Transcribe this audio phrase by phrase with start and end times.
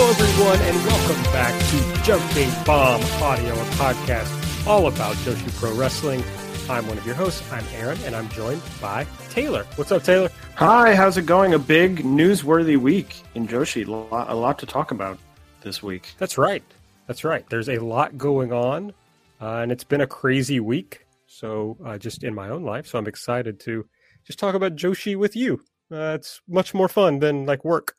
[0.00, 5.74] Hello, everyone, and welcome back to Jumping Bomb Audio, a podcast all about Joshi Pro
[5.74, 6.22] Wrestling.
[6.70, 7.42] I'm one of your hosts.
[7.50, 9.64] I'm Aaron, and I'm joined by Taylor.
[9.74, 10.30] What's up, Taylor?
[10.54, 11.52] Hi, how's it going?
[11.52, 13.88] A big newsworthy week in Joshi.
[13.88, 15.18] A lot, to talk about
[15.62, 16.14] this week.
[16.16, 16.62] That's right.
[17.08, 17.44] That's right.
[17.50, 18.92] There's a lot going on,
[19.40, 21.08] uh, and it's been a crazy week.
[21.26, 23.84] So, uh, just in my own life, so I'm excited to
[24.24, 25.60] just talk about Joshi with you.
[25.90, 27.96] Uh, it's much more fun than like work.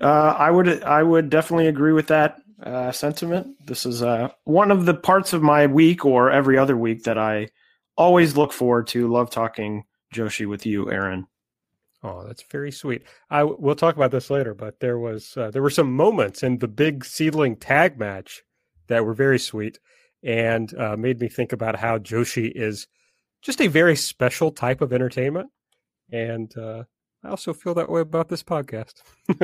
[0.00, 3.56] Uh, I would I would definitely agree with that uh, sentiment.
[3.66, 7.18] This is uh, one of the parts of my week or every other week that
[7.18, 7.48] I
[7.96, 9.12] always look forward to.
[9.12, 9.84] Love talking
[10.14, 11.26] Joshi with you, Aaron.
[12.02, 13.02] Oh, that's very sweet.
[13.28, 16.58] I we'll talk about this later, but there was uh, there were some moments in
[16.58, 18.42] the big seedling tag match
[18.86, 19.78] that were very sweet
[20.22, 22.86] and uh, made me think about how Joshi is
[23.42, 25.50] just a very special type of entertainment,
[26.10, 26.84] and uh,
[27.24, 28.94] I also feel that way about this podcast.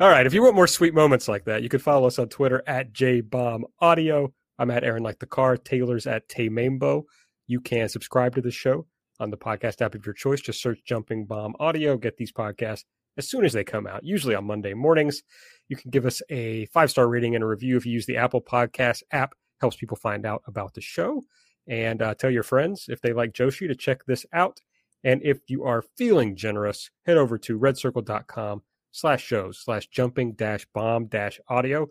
[0.00, 0.26] All right.
[0.26, 2.92] If you want more sweet moments like that, you can follow us on Twitter at
[2.92, 4.32] JBombAudio.
[4.58, 5.56] I'm at Aaron Like the Car.
[5.56, 7.04] Taylor's at Taymambo.
[7.46, 8.86] You can subscribe to the show
[9.20, 10.40] on the podcast app of your choice.
[10.40, 11.96] Just search Jumping Bomb Audio.
[11.96, 12.84] Get these podcasts
[13.16, 15.22] as soon as they come out, usually on Monday mornings.
[15.68, 18.16] You can give us a five star rating and a review if you use the
[18.16, 19.34] Apple Podcast app.
[19.60, 21.22] Helps people find out about the show.
[21.66, 24.60] And uh, tell your friends if they like Joshi to check this out.
[25.04, 30.66] And if you are feeling generous, head over to redcircle.com slash shows slash jumping dash
[30.72, 31.88] bomb dash audio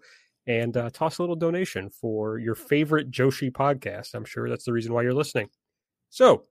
[0.47, 4.13] and uh, toss a little donation for your favorite Joshi podcast.
[4.13, 5.49] I'm sure that's the reason why you're listening.
[6.09, 6.43] So,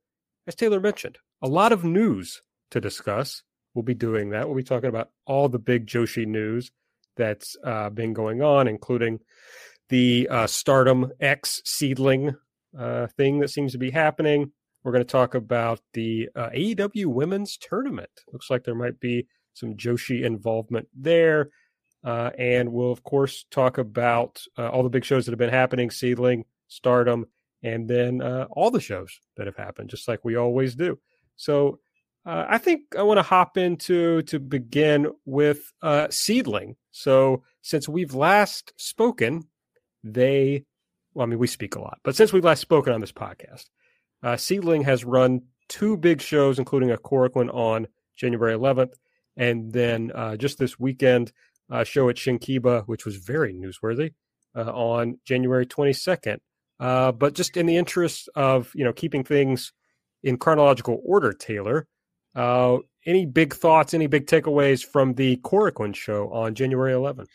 [0.47, 3.43] as Taylor mentioned, a lot of news to discuss.
[3.75, 4.47] We'll be doing that.
[4.47, 6.71] We'll be talking about all the big Joshi news
[7.17, 9.21] that's uh, been going on, including
[9.89, 12.34] the uh, Stardom X seedling
[12.79, 17.06] uh, thing that seems to be happening we're going to talk about the uh, AEW
[17.06, 18.10] Women's Tournament.
[18.32, 21.50] Looks like there might be some Joshi involvement there.
[22.04, 25.50] Uh, and we'll, of course, talk about uh, all the big shows that have been
[25.50, 27.26] happening Seedling, Stardom,
[27.62, 30.99] and then uh, all the shows that have happened, just like we always do.
[31.37, 31.78] So
[32.26, 36.76] uh, I think I want to hop into to begin with uh, Seedling.
[36.91, 39.44] So since we've last spoken,
[40.03, 40.64] they,
[41.14, 43.66] well, I mean, we speak a lot, but since we've last spoken on this podcast,
[44.22, 48.94] uh, Seedling has run two big shows, including a Korakuen on January 11th,
[49.37, 51.33] and then uh, just this weekend,
[51.71, 54.12] a show at Shinkiba, which was very newsworthy,
[54.55, 56.38] uh, on January 22nd.
[56.78, 59.72] Uh, but just in the interest of you know keeping things
[60.22, 61.87] in chronological order, Taylor,
[62.34, 67.27] uh, any big thoughts, any big takeaways from the Korakuen show on January 11th?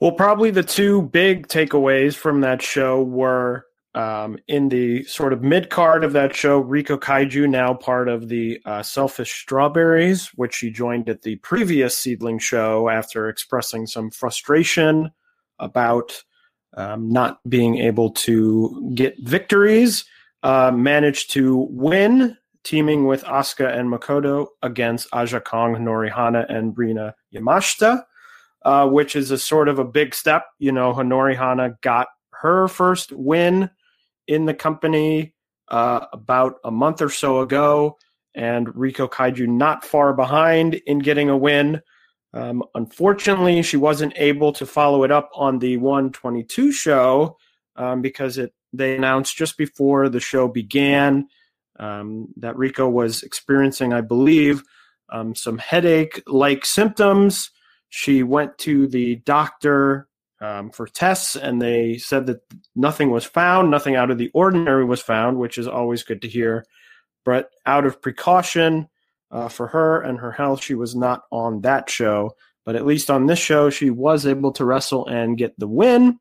[0.00, 5.42] Well, probably the two big takeaways from that show were um, in the sort of
[5.42, 10.54] mid card of that show, Riko Kaiju, now part of the uh, Selfish Strawberries, which
[10.54, 15.10] she joined at the previous Seedling show after expressing some frustration
[15.58, 16.22] about
[16.76, 20.04] um, not being able to get victories,
[20.44, 27.14] uh, managed to win, teaming with Asuka and Makoto against Aja Kong, Norihana, and Rina
[27.34, 28.04] Yamashita,
[28.64, 30.44] uh, which is a sort of a big step.
[30.60, 33.68] You know, Honori Hana got her first win
[34.30, 35.34] in the company
[35.68, 37.98] uh, about a month or so ago,
[38.34, 41.82] and Riko Kaiju not far behind in getting a win.
[42.32, 47.36] Um, unfortunately, she wasn't able to follow it up on the 122 show
[47.74, 51.26] um, because it they announced just before the show began
[51.80, 54.62] um, that Riko was experiencing, I believe,
[55.08, 57.50] um, some headache like symptoms.
[57.88, 60.06] She went to the doctor
[60.40, 62.40] um, for tests, and they said that
[62.74, 66.28] nothing was found, nothing out of the ordinary was found, which is always good to
[66.28, 66.64] hear.
[67.24, 68.88] But out of precaution
[69.30, 72.36] uh, for her and her health, she was not on that show.
[72.64, 76.18] But at least on this show, she was able to wrestle and get the win.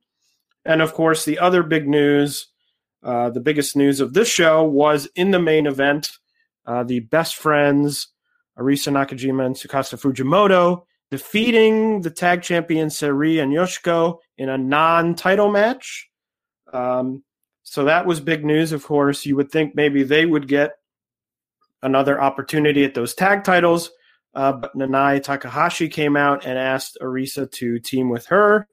[0.65, 2.47] And of course, the other big news,
[3.03, 6.11] uh, the biggest news of this show was in the main event,
[6.65, 8.09] uh, the best friends,
[8.57, 15.49] Arisa Nakajima and Tsukasa Fujimoto, defeating the tag champions Sareee and Yoshiko in a non-title
[15.49, 16.07] match.
[16.71, 17.23] Um,
[17.63, 18.71] so that was big news.
[18.71, 20.71] Of course, you would think maybe they would get
[21.81, 23.91] another opportunity at those tag titles,
[24.35, 28.67] uh, but Nanae Takahashi came out and asked Arisa to team with her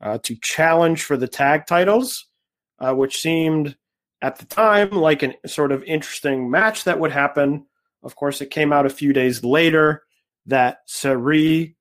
[0.00, 2.26] uh, to challenge for the tag titles,
[2.78, 3.76] uh, which seemed
[4.22, 7.66] at the time like a sort of interesting match that would happen.
[8.02, 10.03] Of course, it came out a few days later
[10.46, 11.74] that Sareee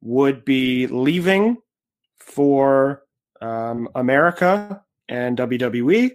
[0.00, 1.56] would be leaving
[2.18, 3.02] for
[3.40, 6.12] um, America and WWE,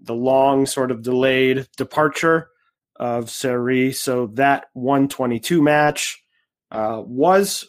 [0.00, 2.48] the long sort of delayed departure
[2.96, 3.94] of Sareee.
[3.94, 6.22] So that 122 match
[6.70, 7.68] uh, was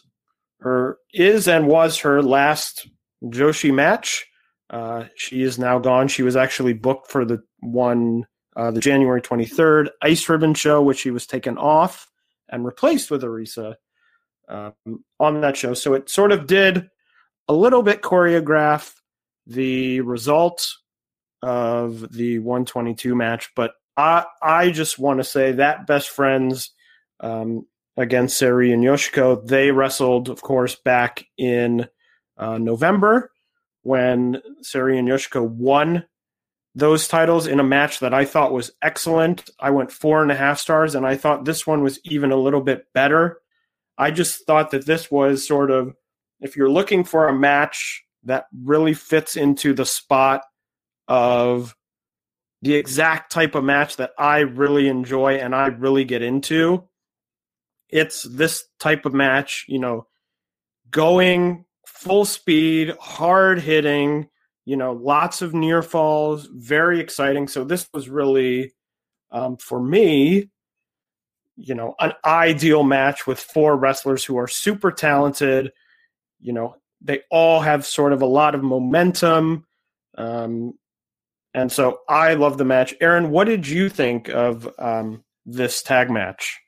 [0.60, 2.88] her is and was her last
[3.24, 4.26] Joshi match.
[4.68, 6.08] Uh, she is now gone.
[6.08, 8.26] She was actually booked for the one
[8.56, 12.09] uh, the January 23rd Ice Ribbon show, which she was taken off
[12.50, 13.76] and replaced with Arisa
[14.48, 14.74] um,
[15.18, 15.74] on that show.
[15.74, 16.88] So it sort of did
[17.48, 18.92] a little bit choreograph
[19.46, 20.68] the result
[21.42, 26.70] of the 122 match, but I I just want to say that best friends
[27.20, 27.66] um,
[27.96, 31.88] against Sareee and Yoshiko, they wrestled, of course, back in
[32.36, 33.30] uh, November
[33.82, 36.04] when Sareee and Yoshiko won
[36.74, 39.50] those titles in a match that I thought was excellent.
[39.58, 42.36] I went four and a half stars, and I thought this one was even a
[42.36, 43.40] little bit better.
[43.98, 45.94] I just thought that this was sort of,
[46.40, 50.42] if you're looking for a match that really fits into the spot
[51.08, 51.74] of
[52.62, 56.84] the exact type of match that I really enjoy and I really get into,
[57.88, 60.06] it's this type of match, you know,
[60.90, 64.28] going full speed, hard hitting,
[64.70, 67.48] you know, lots of near falls, very exciting.
[67.48, 68.72] So this was really,
[69.32, 70.48] um, for me,
[71.56, 75.72] you know, an ideal match with four wrestlers who are super talented.
[76.40, 79.66] You know, they all have sort of a lot of momentum.
[80.16, 80.74] Um,
[81.52, 82.94] and so I love the match.
[83.00, 86.60] Aaron, what did you think of um, this tag match?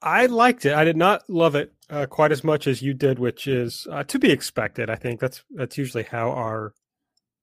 [0.00, 0.72] I liked it.
[0.72, 4.04] I did not love it uh, quite as much as you did, which is uh,
[4.04, 4.90] to be expected.
[4.90, 6.72] I think that's that's usually how our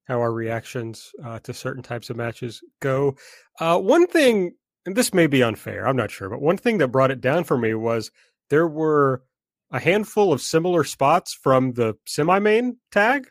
[0.08, 3.16] how our reactions uh, to certain types of matches go.
[3.60, 4.54] Uh, one thing
[4.86, 7.44] and this may be unfair, I'm not sure, but one thing that brought it down
[7.44, 8.12] for me was
[8.50, 9.24] there were
[9.72, 13.28] a handful of similar spots from the semi main tag.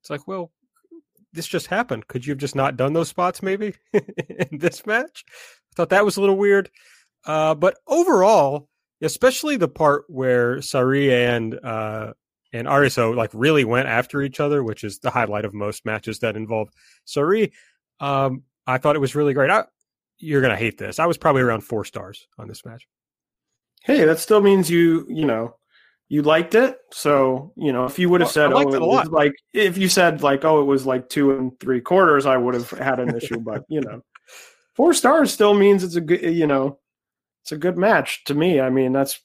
[0.00, 0.50] It's like, well,
[1.32, 2.08] this just happened.
[2.08, 5.24] Could you have just not done those spots maybe in this match?
[5.30, 6.68] I thought that was a little weird.
[7.24, 8.68] Uh, but overall,
[9.02, 12.12] especially the part where Sareee and uh,
[12.52, 16.20] and Arisa like really went after each other, which is the highlight of most matches
[16.20, 16.68] that involve
[17.06, 17.52] Sareee.
[18.00, 19.50] Um, I thought it was really great.
[19.50, 19.64] I,
[20.18, 20.98] you're gonna hate this.
[20.98, 22.86] I was probably around four stars on this match.
[23.82, 25.56] Hey, that still means you you know
[26.08, 26.78] you liked it.
[26.92, 29.88] So you know if you would have said oh it, it was like if you
[29.88, 33.16] said like oh it was like two and three quarters, I would have had an
[33.16, 33.40] issue.
[33.40, 34.02] But you know,
[34.74, 36.78] four stars still means it's a good you know
[37.42, 38.60] it's a good match to me.
[38.60, 39.20] I mean that's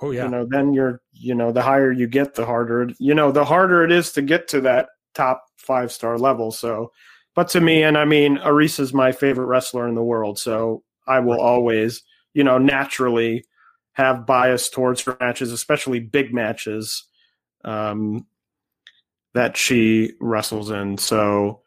[0.00, 0.24] oh yeah.
[0.24, 3.44] You know then you're you know the higher you get, the harder you know the
[3.44, 6.50] harder it is to get to that top five star level.
[6.52, 6.90] So
[7.34, 11.20] but to me, and I mean, Arisa's my favorite wrestler in the world, so I
[11.20, 12.02] will always,
[12.34, 13.44] you know, naturally
[13.92, 17.04] have bias towards her matches, especially big matches
[17.64, 18.26] um,
[19.32, 20.98] that she wrestles in.
[20.98, 21.61] So,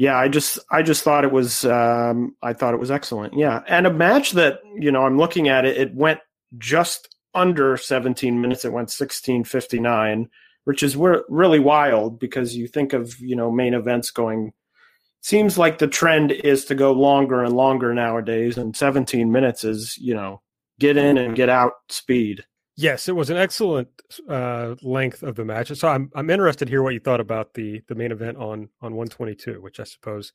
[0.00, 3.34] yeah, I just I just thought it was um, I thought it was excellent.
[3.34, 6.20] Yeah, and a match that you know I'm looking at it, it went
[6.56, 8.64] just under 17 minutes.
[8.64, 10.30] It went 16:59,
[10.64, 14.54] which is really wild because you think of you know main events going
[15.20, 19.98] seems like the trend is to go longer and longer nowadays and 17 minutes is
[19.98, 20.40] you know
[20.78, 22.42] get in and get out speed
[22.76, 23.88] yes it was an excellent
[24.28, 27.54] uh, length of the match so i'm i'm interested to hear what you thought about
[27.54, 30.32] the the main event on on 122 which i suppose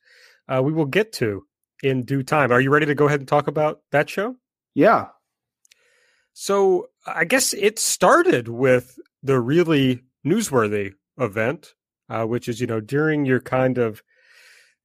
[0.48, 1.44] uh, we will get to
[1.82, 4.34] in due time are you ready to go ahead and talk about that show
[4.74, 5.06] yeah
[6.32, 11.74] so i guess it started with the really newsworthy event
[12.08, 14.02] uh, which is you know during your kind of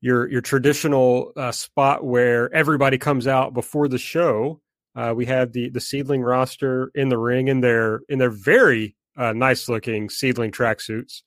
[0.01, 4.59] your your traditional uh, spot where everybody comes out before the show.
[4.95, 8.95] Uh, we had the the seedling roster in the ring in their in their very
[9.17, 11.21] uh, nice looking seedling tracksuits,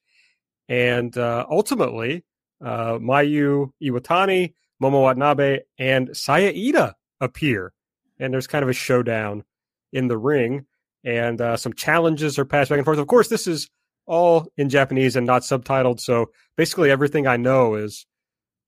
[0.68, 2.24] and uh, ultimately
[2.62, 7.72] uh, Mayu Iwatani, Momo Watanabe, and Saya Iida appear,
[8.18, 9.44] and there's kind of a showdown
[9.92, 10.66] in the ring,
[11.02, 12.98] and uh, some challenges are passed back and forth.
[12.98, 13.70] Of course, this is
[14.06, 18.04] all in Japanese and not subtitled, so basically everything I know is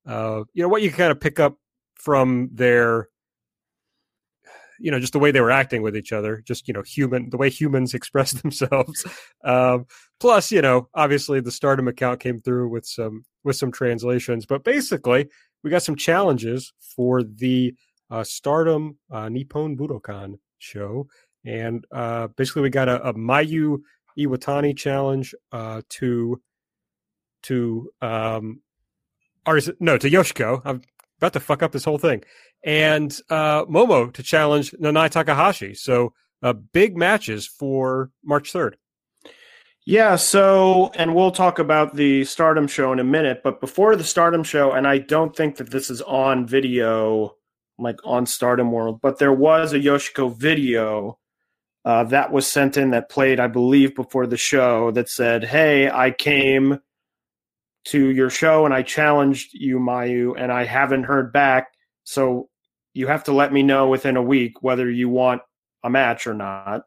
[0.06, 1.56] uh, you know what you kind of pick up
[1.96, 3.08] from their
[4.78, 7.30] you know just the way they were acting with each other just you know human
[7.30, 9.04] the way humans express themselves
[9.44, 9.86] um,
[10.20, 14.64] plus you know obviously the stardom account came through with some with some translations but
[14.64, 15.28] basically
[15.62, 17.74] we got some challenges for the
[18.10, 21.06] uh, stardom uh, nippon budokan show
[21.44, 23.78] and uh, basically we got a, a mayu
[24.18, 26.40] iwatani challenge uh, to
[27.42, 28.60] to um,
[29.46, 30.60] or is it no to Yoshiko?
[30.64, 30.82] I'm
[31.18, 32.22] about to fuck up this whole thing.
[32.64, 35.74] And uh, Momo to challenge Nanae Takahashi.
[35.74, 38.74] So uh, big matches for March 3rd.
[39.88, 44.02] Yeah, so, and we'll talk about the Stardom show in a minute, but before the
[44.02, 47.36] Stardom show, and I don't think that this is on video,
[47.78, 51.18] like on Stardom World, but there was a Yoshiko video
[51.84, 55.88] uh, that was sent in that played, I believe, before the show that said, Hey,
[55.88, 56.80] I came
[57.86, 61.68] to your show and I challenged you, Mayu, and I haven't heard back.
[62.04, 62.48] So
[62.94, 65.42] you have to let me know within a week whether you want
[65.84, 66.82] a match or not.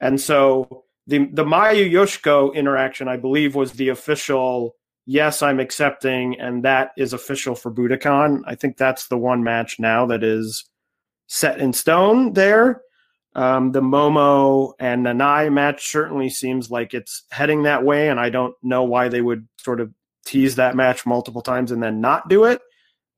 [0.00, 6.38] And so the the Mayu Yoshiko interaction, I believe, was the official yes, I'm accepting,
[6.38, 8.42] and that is official for Budokan.
[8.46, 10.64] I think that's the one match now that is
[11.26, 12.82] set in stone there.
[13.34, 18.30] Um, the Momo and Nanae match certainly seems like it's heading that way, and I
[18.30, 19.92] don't know why they would sort of
[20.30, 22.60] tease that match multiple times and then not do it.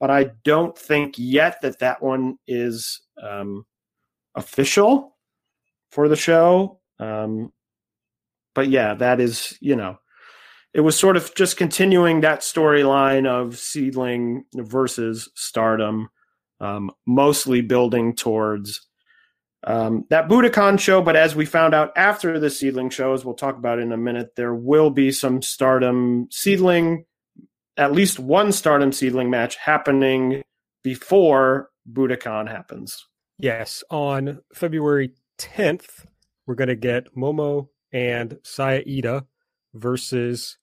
[0.01, 3.65] But I don't think yet that that one is um,
[4.35, 5.17] official
[5.91, 6.81] for the show.
[6.99, 7.53] Um,
[8.55, 9.99] but yeah, that is, you know,
[10.75, 16.09] it was sort of just continuing that storyline of Seedling versus Stardom,
[16.61, 18.89] um, mostly building towards
[19.65, 21.01] um, that Budokan show.
[21.03, 24.35] But as we found out after the Seedling shows, we'll talk about in a minute,
[24.37, 27.05] there will be some Stardom Seedling,
[27.77, 30.43] at least one Stardom Seedling match happening
[30.83, 33.07] before Budokan happens.
[33.39, 36.07] Yes, on February 10th,
[36.47, 39.25] we're going to get Momo and Saya Iida
[39.75, 40.59] versus.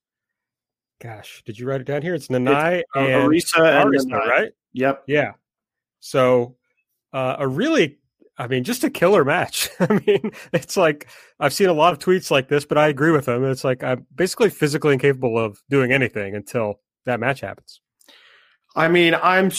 [1.01, 2.13] Gosh, did you write it down here?
[2.13, 4.51] It's Nanae uh, and Arisa and Arisa, right?
[4.73, 5.03] Yep.
[5.07, 5.31] Yeah.
[6.01, 6.57] So
[7.13, 7.99] uh, a really,
[8.39, 9.69] I mean, just a killer match.
[9.79, 11.07] I mean, it's like
[11.39, 13.43] I've seen a lot of tweets like this, but I agree with them.
[13.43, 17.81] It's like I'm basically physically incapable of doing anything until that match happens.
[18.75, 19.51] I mean, I'm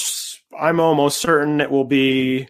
[0.59, 2.49] I'm almost certain it will be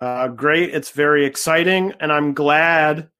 [0.00, 0.74] uh, great.
[0.74, 3.10] It's very exciting, and I'm glad.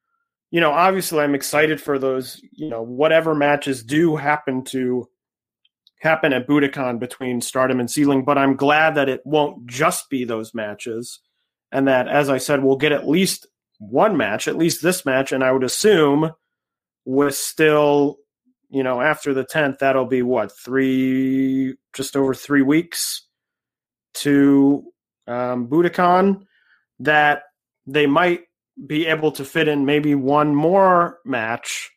[0.51, 2.41] You know, obviously, I'm excited for those.
[2.53, 5.07] You know, whatever matches do happen to
[6.01, 10.25] happen at Budokan between Stardom and Seedling, but I'm glad that it won't just be
[10.25, 11.21] those matches,
[11.73, 13.47] and that, as I said, we'll get at least
[13.79, 16.33] one match, at least this match, and I would assume
[17.05, 18.19] with still
[18.73, 23.27] you know, after the 10th, that'll be what, three, just over three weeks
[24.15, 24.83] to
[25.29, 26.47] um, Budokan,
[27.01, 27.43] that
[27.87, 28.45] they might
[28.87, 31.91] be able to fit in maybe one more match,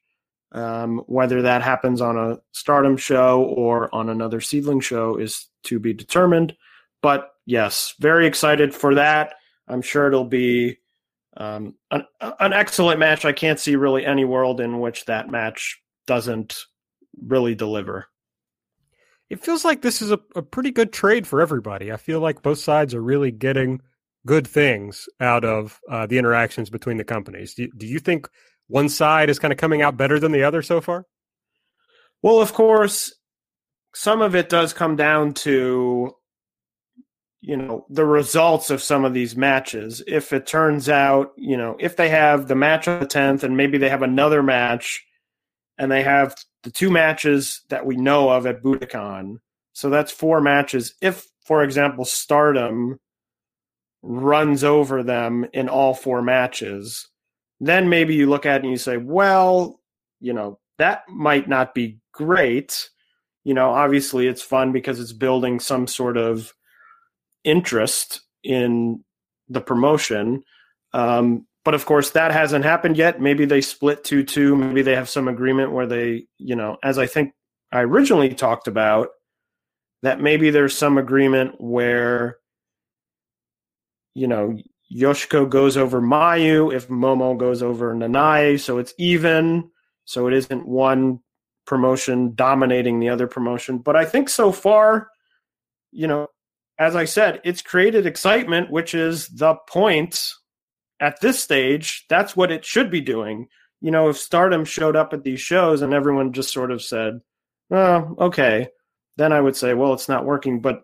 [0.51, 5.79] um, whether that happens on a stardom show or on another seedling show is to
[5.79, 6.57] be determined.
[7.01, 9.35] But yes, very excited for that.
[9.67, 10.77] I'm sure it'll be
[11.37, 13.25] um, an, an excellent match.
[13.25, 16.55] I can't see really any world in which that match doesn't
[17.25, 18.07] really deliver.
[19.29, 21.91] It feels like this is a, a pretty good trade for everybody.
[21.91, 23.81] I feel like both sides are really getting
[24.25, 27.53] good things out of uh, the interactions between the companies.
[27.55, 28.29] Do, do you think
[28.67, 31.05] one side is kind of coming out better than the other so far?
[32.21, 33.13] Well, of course,
[33.93, 36.13] some of it does come down to
[37.45, 40.01] you know the results of some of these matches.
[40.07, 43.55] If it turns out, you know, if they have the match on the 10th and
[43.55, 45.05] maybe they have another match
[45.77, 49.37] and they have the two matches that we know of at Budokan.
[49.73, 50.95] So that's four matches.
[51.01, 52.99] If, for example, Stardom
[54.01, 57.07] runs over them in all four matches,
[57.59, 59.79] then maybe you look at it and you say, well,
[60.19, 62.89] you know, that might not be great.
[63.43, 66.51] You know, obviously it's fun because it's building some sort of
[67.45, 69.03] interest in
[69.47, 70.43] the promotion.
[70.93, 73.21] Um, but of course, that hasn't happened yet.
[73.21, 74.55] Maybe they split 2 2.
[74.55, 77.33] Maybe they have some agreement where they, you know, as I think
[77.71, 79.09] I originally talked about,
[80.03, 82.37] that maybe there's some agreement where,
[84.13, 84.57] you know,
[84.95, 89.71] Yoshiko goes over Mayu if Momo goes over Nanae, so it's even.
[90.05, 91.21] So it isn't one
[91.65, 93.79] promotion dominating the other promotion.
[93.79, 95.09] But I think so far,
[95.91, 96.27] you know,
[96.77, 100.21] as I said, it's created excitement, which is the point
[100.99, 102.05] at this stage.
[102.09, 103.47] That's what it should be doing.
[103.81, 107.19] You know, if stardom showed up at these shows and everyone just sort of said,
[107.71, 108.67] oh, okay,
[109.17, 110.59] then I would say, well, it's not working.
[110.59, 110.81] But,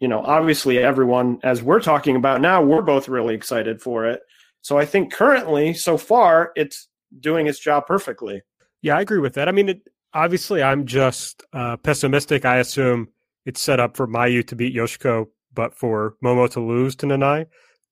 [0.00, 4.20] you know, obviously everyone, as we're talking about now, we're both really excited for it.
[4.60, 6.88] So I think currently, so far, it's
[7.20, 8.42] doing its job perfectly.
[8.82, 9.48] Yeah, I agree with that.
[9.48, 12.44] I mean, it, obviously, I'm just uh, pessimistic.
[12.44, 13.08] I assume
[13.46, 17.46] it's set up for Mayu to beat Yoshiko, but for Momo to lose to Nanae,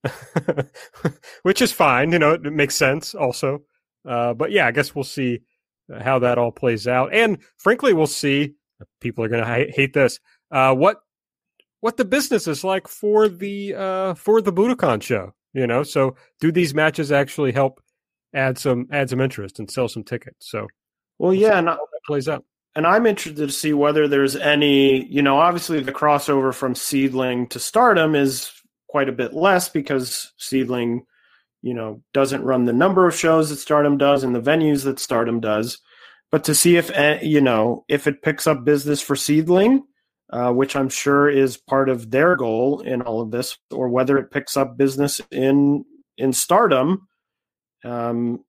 [1.42, 2.12] which is fine.
[2.12, 3.62] You know, it makes sense also.
[4.06, 5.40] Uh, but yeah, I guess we'll see
[6.00, 7.12] how that all plays out.
[7.12, 8.54] And frankly, we'll see.
[9.00, 10.18] People are going to hate this.
[10.50, 10.98] Uh, what
[11.80, 15.34] what the business is like for the uh, for the Budokan show.
[15.52, 17.80] You know, so do these matches actually help
[18.34, 20.50] add some add some interest and sell some tickets?
[20.50, 20.66] So,
[21.18, 22.44] well, yeah, and that plays out.
[22.74, 25.04] And I'm interested to see whether there's any.
[25.06, 28.50] You know, obviously the crossover from Seedling to Stardom is
[28.88, 31.04] quite a bit less because Seedling,
[31.62, 34.98] you know, doesn't run the number of shows that Stardom does and the venues that
[34.98, 35.80] Stardom does.
[36.30, 39.84] But to see if, eh, you know, if it picks up business for Seedling,
[40.32, 44.16] uh, which I'm sure is part of their goal in all of this, or whether
[44.16, 45.84] it picks up business in
[46.16, 47.06] in Stardom,
[47.84, 48.44] um,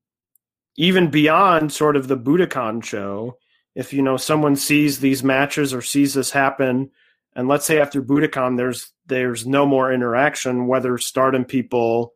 [0.77, 3.37] even beyond sort of the Budokan show.
[3.75, 6.91] If you know someone sees these matches or sees this happen,
[7.35, 12.13] and let's say after Budokan there's there's no more interaction, whether Stardom people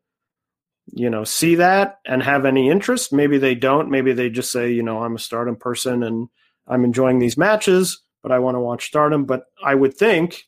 [0.94, 3.90] you know see that and have any interest maybe they don't.
[3.90, 6.30] Maybe they just say you know i'm a stardom person and
[6.68, 9.26] i'm enjoying these matches but i want to watch stardom.
[9.26, 10.44] But i would think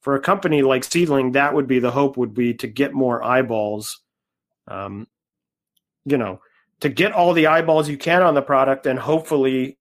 [0.00, 3.22] for a company like Seedling, that would be the hope would be to get more
[3.22, 4.00] eyeballs
[4.68, 5.06] um,
[6.04, 6.40] you know
[6.80, 9.78] to get all the eyeballs you can on the product and hopefully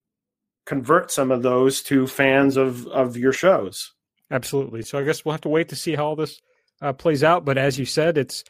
[0.66, 3.94] convert some of those to fans of of your shows
[4.32, 6.42] absolutely so i guess we'll have to wait to see how all this
[6.82, 8.44] uh, plays out but as you said it's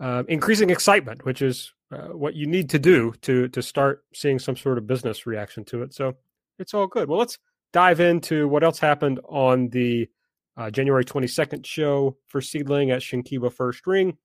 [0.00, 4.38] uh, increasing excitement, which is uh, what you need to do to to start seeing
[4.38, 5.94] some sort of business reaction to it.
[5.94, 6.14] So
[6.58, 7.08] it's all good.
[7.08, 7.38] Well, let's
[7.72, 10.08] dive into what else happened on the
[10.56, 14.16] uh, January 22nd show for Seedling at Shinkiba First Ring.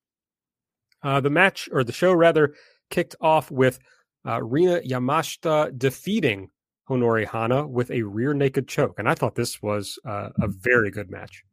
[1.04, 2.54] Uh, the match, or the show rather,
[2.90, 3.80] kicked off with
[4.26, 6.50] uh, Rina Yamashita defeating
[6.92, 9.00] Honori Hana with a rear naked choke.
[9.00, 11.44] And I thought this was uh, a very good match.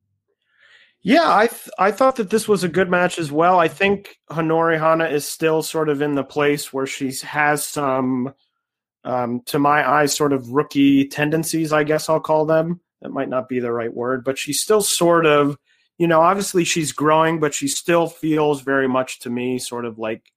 [1.01, 3.61] Yeah, I th- I thought that this was a good match as well.
[3.61, 8.35] I think Honori Hana is still sort of in the place where she has some,
[9.05, 11.73] um, to my eyes, sort of rookie tendencies.
[11.73, 12.81] I guess I'll call them.
[13.01, 15.57] That might not be the right word, but she's still sort of,
[15.99, 20.01] you know, obviously she's growing, but she still feels very much to me sort of
[20.01, 20.33] like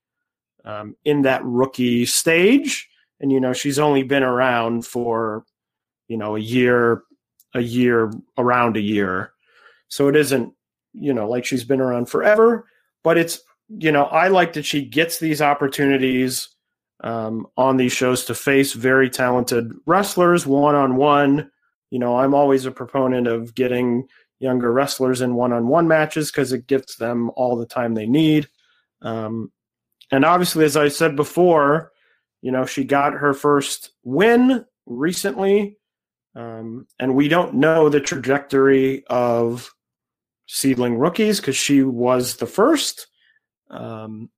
[0.63, 2.87] um, in that rookie stage.
[3.21, 5.45] And you know, she's only been around for,
[6.07, 7.03] you know, a year,
[7.53, 9.31] a year, around a year.
[9.87, 10.53] So it isn't,
[10.93, 12.65] you know, like she's been around forever,
[13.03, 16.49] but it's, you know, I like that she gets these opportunities
[17.03, 21.49] um, on these shows to face very talented wrestlers one on one.
[21.91, 24.07] You know, I'm always a proponent of getting
[24.39, 28.07] younger wrestlers in one on one matches because it gives them all the time they
[28.07, 28.47] need.
[29.01, 29.51] Um,
[30.11, 31.90] and obviously, as I said before,
[32.41, 35.77] you know, she got her first win recently.
[36.35, 39.73] Um, and we don't know the trajectory of
[40.47, 43.07] seedling rookies because she was the first.
[43.69, 44.29] Um,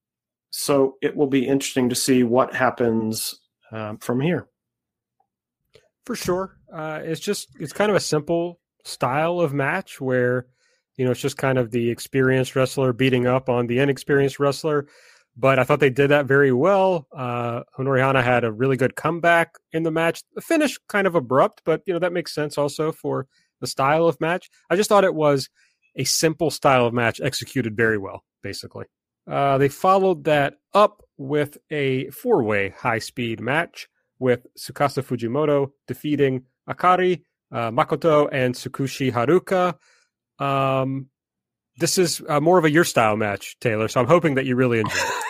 [0.49, 3.39] so it will be interesting to see what happens
[3.71, 4.47] um, from here.
[6.05, 10.47] For sure, uh, it's just it's kind of a simple style of match where
[10.97, 14.85] you know it's just kind of the experienced wrestler beating up on the inexperienced wrestler.
[15.35, 17.07] But I thought they did that very well.
[17.11, 20.23] Uh, Honori Hana had a really good comeback in the match.
[20.35, 23.27] The finish kind of abrupt, but you know that makes sense also for
[23.59, 24.49] the style of match.
[24.69, 25.49] I just thought it was
[25.95, 28.85] a simple style of match executed very well, basically.
[29.29, 33.87] Uh, they followed that up with a four way high speed match
[34.19, 39.75] with Tsukasa Fujimoto defeating Akari, uh, Makoto, and Tsukushi Haruka.
[40.43, 41.07] Um,
[41.77, 44.55] this is uh, more of a your style match, Taylor, so I'm hoping that you
[44.55, 45.23] really enjoy it.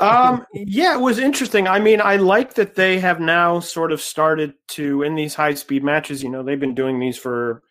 [0.00, 1.66] um, yeah, it was interesting.
[1.66, 5.54] I mean, I like that they have now sort of started to, in these high
[5.54, 7.62] speed matches, you know, they've been doing these for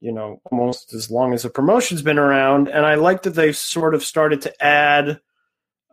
[0.00, 3.56] you know almost as long as the promotion's been around and i like that they've
[3.56, 5.20] sort of started to add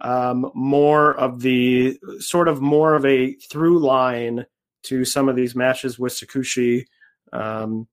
[0.01, 4.45] um, more of the sort of more of a through line
[4.83, 6.85] to some of these matches with Tsukushi.
[7.33, 7.87] Um,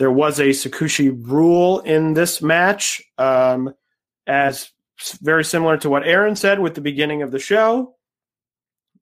[0.00, 3.74] there was a Tsukushi rule in this match, um,
[4.26, 4.70] as
[5.20, 7.96] very similar to what Aaron said with the beginning of the show.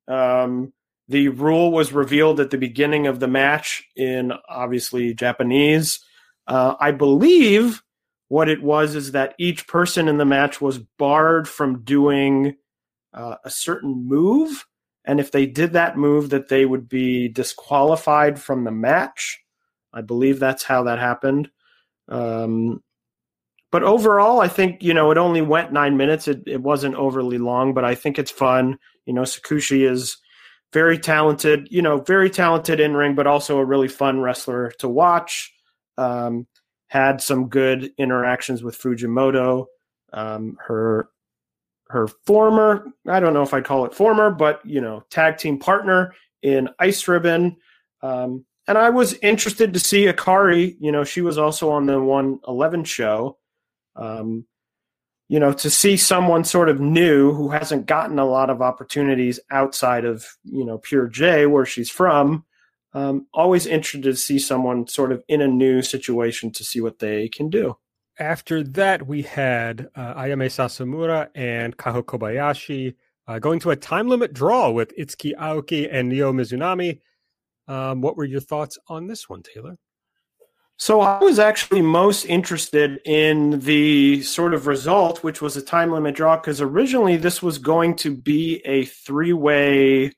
[0.08, 0.72] Um,
[1.06, 6.00] the rule was revealed at the beginning of the match in obviously Japanese.
[6.48, 7.80] Uh, I believe
[8.26, 12.56] what it was is that each person in the match was barred from doing
[13.14, 14.66] uh, a certain move,
[15.04, 19.38] and if they did that move, that they would be disqualified from the match.
[19.92, 21.50] I believe that's how that happened.
[22.08, 22.82] Um,
[23.70, 26.28] but overall, I think you know it only went nine minutes.
[26.28, 28.78] It it wasn't overly long, but I think it's fun.
[29.04, 30.16] You know, Tsukushi is
[30.72, 31.68] very talented.
[31.70, 35.52] You know, very talented in ring, but also a really fun wrestler to watch.
[35.98, 36.46] Um,
[36.88, 39.66] had some good interactions with Fujimoto.
[40.12, 41.10] Um, her
[41.90, 45.58] her former, I don't know if I'd call it former, but you know, tag team
[45.58, 47.56] partner in Ice Ribbon.
[48.02, 50.76] Um, and I was interested to see Akari.
[50.78, 53.38] You know, she was also on the 111 show.
[53.96, 54.44] Um,
[55.28, 59.40] you know, to see someone sort of new who hasn't gotten a lot of opportunities
[59.50, 62.44] outside of, you know, Pure J, where she's from,
[62.94, 66.98] um, always interested to see someone sort of in a new situation to see what
[66.98, 67.76] they can do.
[68.18, 72.94] After that, we had uh, Ayame Sasamura and Kaho Kobayashi
[73.26, 77.00] uh, going to a time limit draw with Itsuki Aoki and Neo Mizunami.
[77.68, 79.78] Um, what were your thoughts on this one, Taylor?
[80.78, 85.90] So I was actually most interested in the sort of result, which was a time
[85.90, 90.12] limit draw, because originally this was going to be a three-way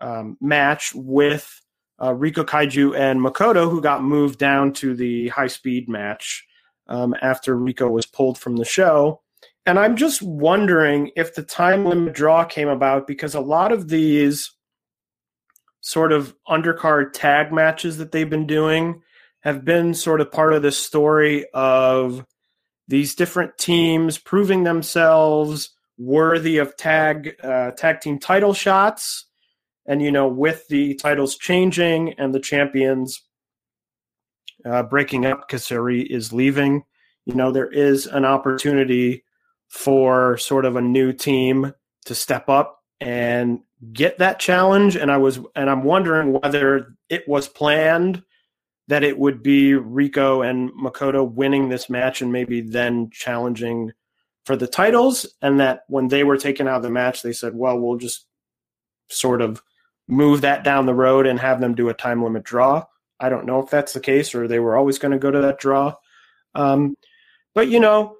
[0.00, 1.50] um, match with
[1.98, 6.46] uh, Riko Kaiju and Makoto, who got moved down to the high-speed match
[6.86, 9.22] um, after Riko was pulled from the show.
[9.64, 13.88] And I'm just wondering if the time limit draw came about because a lot of
[13.88, 14.52] these
[15.88, 19.00] sort of undercard tag matches that they've been doing
[19.40, 22.26] have been sort of part of the story of
[22.88, 29.24] these different teams proving themselves worthy of tag uh, tag team title shots.
[29.86, 33.22] And you know with the titles changing and the champions
[34.66, 36.82] uh, breaking up Kasuri is leaving.
[37.24, 39.24] You know there is an opportunity
[39.68, 41.72] for sort of a new team
[42.04, 43.60] to step up and
[43.92, 48.22] get that challenge and I was and I'm wondering whether it was planned
[48.88, 53.92] that it would be Riko and Makoto winning this match and maybe then challenging
[54.44, 55.26] for the titles.
[55.42, 58.26] And that when they were taken out of the match, they said, well, we'll just
[59.08, 59.62] sort of
[60.08, 62.84] move that down the road and have them do a time limit draw.
[63.20, 65.42] I don't know if that's the case or they were always going to go to
[65.42, 65.94] that draw.
[66.54, 66.96] Um,
[67.54, 68.16] but, you know,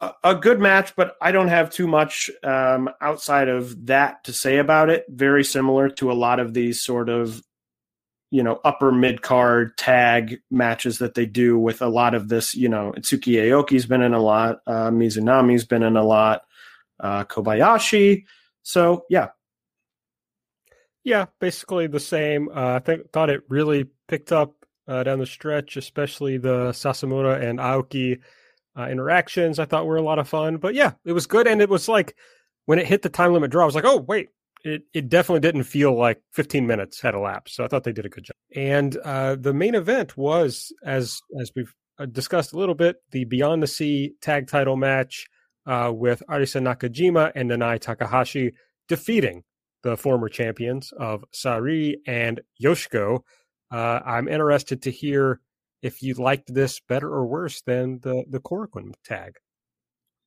[0.00, 4.58] a, good match, but I don't have too much um, outside of that to say
[4.58, 5.04] about it.
[5.08, 7.42] Very similar to a lot of these sort of
[8.30, 12.54] you know upper mid card tag matches that they do with a lot of this.
[12.54, 16.42] You know, Itsuki Aoki's been in a lot, uh, Mizunami's been in a lot,
[16.98, 18.24] uh, Kobayashi.
[18.62, 19.28] So yeah,
[21.04, 22.48] yeah, basically the same.
[22.48, 24.54] Uh, I think thought it really picked up
[24.88, 28.20] uh, down the stretch, especially the Sasamura and Aoki
[28.80, 29.58] uh, interactions.
[29.58, 30.56] I thought were a lot of fun.
[30.56, 32.16] But yeah, it was good, and it was like
[32.66, 34.28] when it hit the time limit draw, I was like, oh wait,
[34.64, 37.56] it, it definitely didn't feel like 15 minutes had elapsed.
[37.56, 38.36] So I thought they did a good job.
[38.54, 43.24] And uh, the main event was, as as we've uh, discussed a little bit, the
[43.24, 45.28] Beyond the Sea tag title match
[45.66, 48.52] uh, with Arisa Nakajima and Nanae Takahashi
[48.88, 49.44] defeating
[49.82, 53.20] the former champions of Sareee and Yoshiko.
[53.70, 55.40] Uh, I'm interested to hear
[55.82, 59.34] if you liked this better or worse than the the Korakuen tag.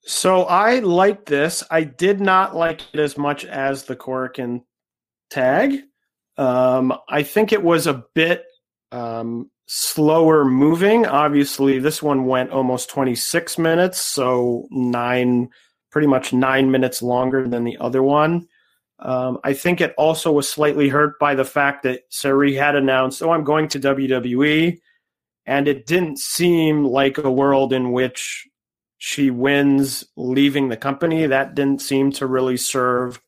[0.06, 1.63] So I liked this.
[1.72, 4.63] I did not like it as much as the Korakuen
[5.30, 5.80] tag.
[6.38, 8.44] Um, I think it was a bit
[8.92, 11.06] um, slower moving.
[11.06, 15.50] Obviously, this one went almost 26 minutes, so nine,
[15.92, 18.48] pretty much nine minutes longer than the other one.
[19.00, 23.22] Um, I think it also was slightly hurt by the fact that Sareee had announced,
[23.22, 24.80] "Oh, I'm going to WWE,"
[25.46, 28.48] and it didn't seem like a world in which
[28.98, 31.26] she wins leaving the company.
[31.26, 33.20] That didn't seem to really serve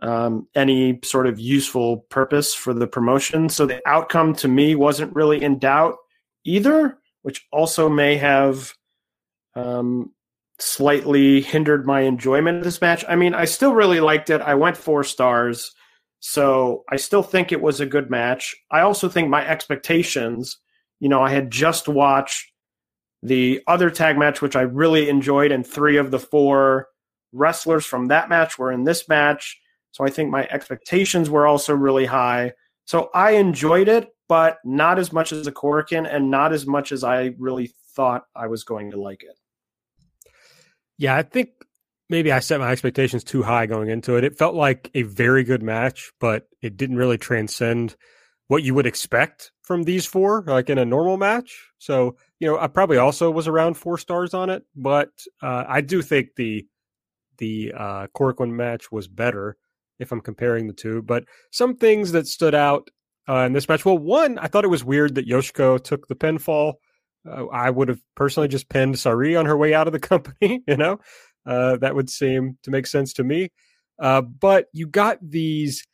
[0.00, 3.48] um, any sort of useful purpose for the promotion.
[3.48, 5.96] So the outcome to me wasn't really in doubt
[6.44, 8.72] either, which also may have
[9.56, 10.12] um,
[10.58, 13.04] slightly hindered my enjoyment of this match.
[13.08, 14.40] I mean, I still really liked it.
[14.40, 15.72] I went four stars.
[16.20, 18.54] So I still think it was a good match.
[18.70, 20.58] I also think my expectations,
[21.00, 22.50] you know, I had just watched
[23.22, 26.88] the other tag match, which I really enjoyed, and three of the four
[27.32, 29.60] wrestlers from that match were in this match.
[29.92, 32.52] So I think my expectations were also really high.
[32.84, 36.92] So I enjoyed it, but not as much as a Korakuen and not as much
[36.92, 39.36] as I really thought I was going to like it.
[40.98, 41.50] Yeah, I think
[42.08, 44.24] maybe I set my expectations too high going into it.
[44.24, 47.96] It felt like a very good match, but it didn't really transcend
[48.48, 51.68] what you would expect from these four, like in a normal match.
[51.78, 55.10] So, you know, I probably also was around four stars on it, but
[55.42, 56.66] uh, I do think the
[57.38, 59.56] the uh, Korakuen match was better
[59.98, 61.02] if I'm comparing the two.
[61.02, 62.90] But some things that stood out
[63.28, 63.84] uh, in this match.
[63.84, 66.74] Well, one, I thought it was weird that Yoshiko took the pinfall.
[67.28, 70.62] Uh, I would have personally just pinned Sareee on her way out of the company.
[70.66, 71.00] You know,
[71.46, 73.50] uh, that would seem to make sense to me.
[73.98, 75.86] Uh, but you got these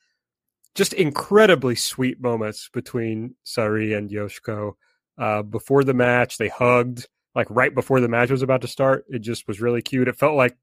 [0.74, 4.72] just incredibly sweet moments between Sareee and Yoshiko.
[5.18, 9.04] Uh, before the match, they hugged like right before the match was about to start.
[9.08, 10.08] It just was really cute.
[10.08, 10.56] It felt like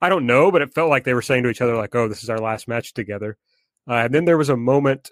[0.00, 2.08] I don't know, but it felt like they were saying to each other, like, "Oh,
[2.08, 3.36] this is our last match together."
[3.88, 5.10] Uh, and then there was a moment.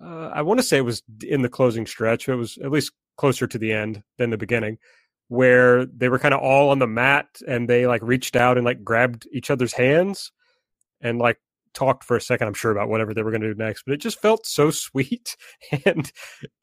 [0.00, 2.28] Uh, I want to say it was in the closing stretch.
[2.28, 4.78] It was at least closer to the end than the beginning,
[5.28, 8.64] where they were kind of all on the mat and they like reached out and
[8.64, 10.32] like grabbed each other's hands
[11.00, 11.38] and like
[11.78, 12.48] talked for a second.
[12.48, 14.70] I'm sure about whatever they were going to do next, but it just felt so
[14.86, 15.36] sweet.
[15.84, 16.10] and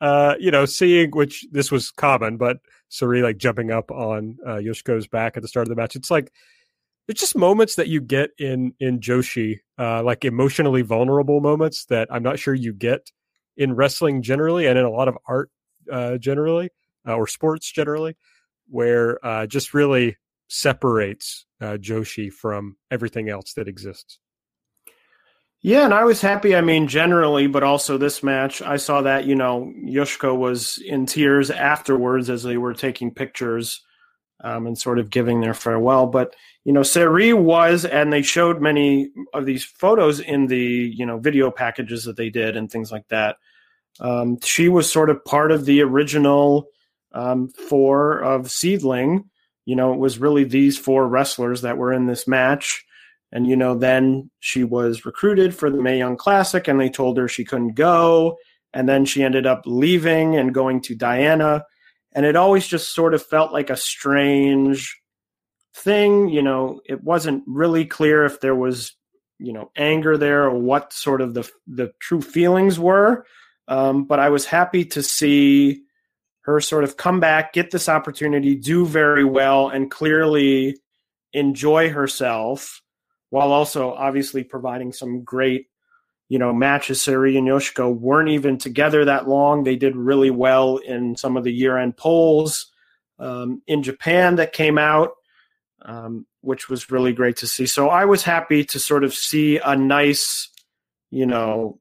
[0.02, 2.58] uh, you know, seeing which this was common, but
[2.92, 5.96] Sareee like jumping up on uh, Yoshiko's back at the start of the match.
[5.96, 6.32] It's like
[7.08, 12.08] it's just moments that you get in in Joshi, uh, like emotionally vulnerable moments that
[12.12, 13.12] I'm not sure you get
[13.58, 15.50] in wrestling generally, and in a lot of art
[15.92, 16.70] uh, generally,
[17.08, 18.18] uh, or sports generally,
[18.68, 24.20] where uh, just really separates uh, Joshi from everything else that exists.
[25.66, 26.56] Yeah, and I was happy.
[26.56, 31.08] I mean, generally, but also this match, I saw that you know Yoshiko was in
[31.08, 33.82] tears afterwards as they were taking pictures
[34.44, 36.06] um, and sort of giving their farewell.
[36.06, 41.04] But you know, Sareee was, and they showed many of these photos in the you
[41.04, 43.38] know video packages that they did and things like that.
[44.00, 46.68] Um, she was sort of part of the original
[47.12, 49.32] um, four of Seedling.
[49.66, 52.85] You know, it was really these four wrestlers that were in this match.
[53.36, 57.18] And, you know, then she was recruited for the May Young Classic and they told
[57.18, 58.38] her she couldn't go.
[58.74, 61.66] And then she ended up leaving and going to Diana.
[62.14, 64.96] And it always just sort of felt like a strange
[65.76, 68.96] thing you know it wasn't really clear if there was
[69.40, 73.26] you know anger there or what sort of the the true feelings were.
[73.68, 75.82] Um, but i was happy to see
[76.42, 80.78] her sort of come back get this opportunity do very well and clearly
[81.34, 82.84] enjoy herself
[83.36, 85.68] while also obviously providing some great
[86.30, 89.64] you know, matches Sareee and Yoshiko weren't even together that long.
[89.64, 92.72] They did really well in some of the year end polls
[93.20, 95.12] um, in Japan that came out,
[95.84, 97.68] um, which was really great to see.
[97.68, 100.50] So I was happy to sort of see a nice,
[101.12, 101.80] you know,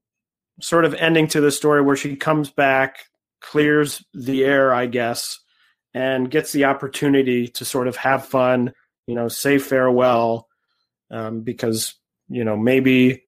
[0.60, 3.06] sort of ending to the story where she comes back,
[3.40, 5.38] clears the air, I guess,
[5.94, 8.74] and gets the opportunity to sort of have fun,
[9.06, 10.48] you know, say farewell,
[11.14, 11.94] um, because,
[12.28, 13.24] you know, maybe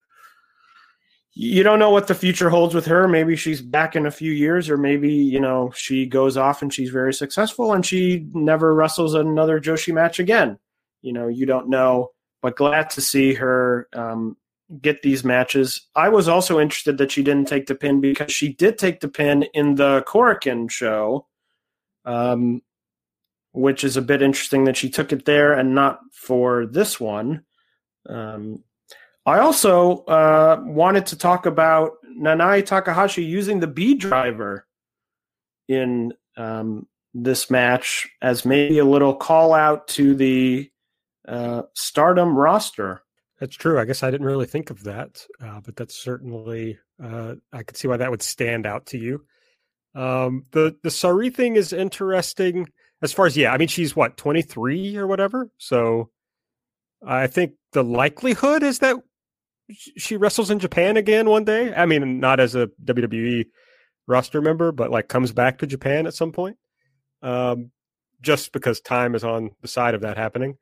[1.38, 3.06] you don't know what the future holds with her.
[3.06, 6.72] Maybe she's back in a few years, or maybe you know she goes off and
[6.72, 10.58] she's very successful and she never wrestles another Joshi match again.
[11.02, 12.10] You know, you don't know.
[12.40, 14.36] But glad to see her um,
[14.80, 15.86] get these matches.
[15.94, 19.08] I was also interested that she didn't take the pin because she did take the
[19.08, 21.26] pin in the Korakuen show,
[22.04, 22.62] um,
[23.52, 27.44] which is a bit interesting that she took it there and not for this one.
[28.08, 28.62] Um,
[29.24, 34.66] I also uh, wanted to talk about Nanae Takahashi using the B driver
[35.68, 40.70] in um, this match as maybe a little call out to the
[41.26, 43.02] uh, Stardom roster.
[43.40, 43.78] That's true.
[43.78, 47.76] I guess I didn't really think of that, uh, but that's certainly uh, I could
[47.76, 49.24] see why that would stand out to you.
[49.94, 52.68] Um, the the Sareee thing is interesting
[53.02, 53.52] as far as yeah.
[53.52, 55.50] I mean, she's what twenty three or whatever.
[55.58, 56.10] So
[57.06, 58.96] I think the likelihood is that
[59.70, 61.74] she wrestles in Japan again one day.
[61.74, 63.44] I mean, not as a WWE
[64.06, 66.56] roster member, but like comes back to Japan at some point.
[67.20, 67.72] Um,
[68.22, 70.56] just because time is on the side of that happening.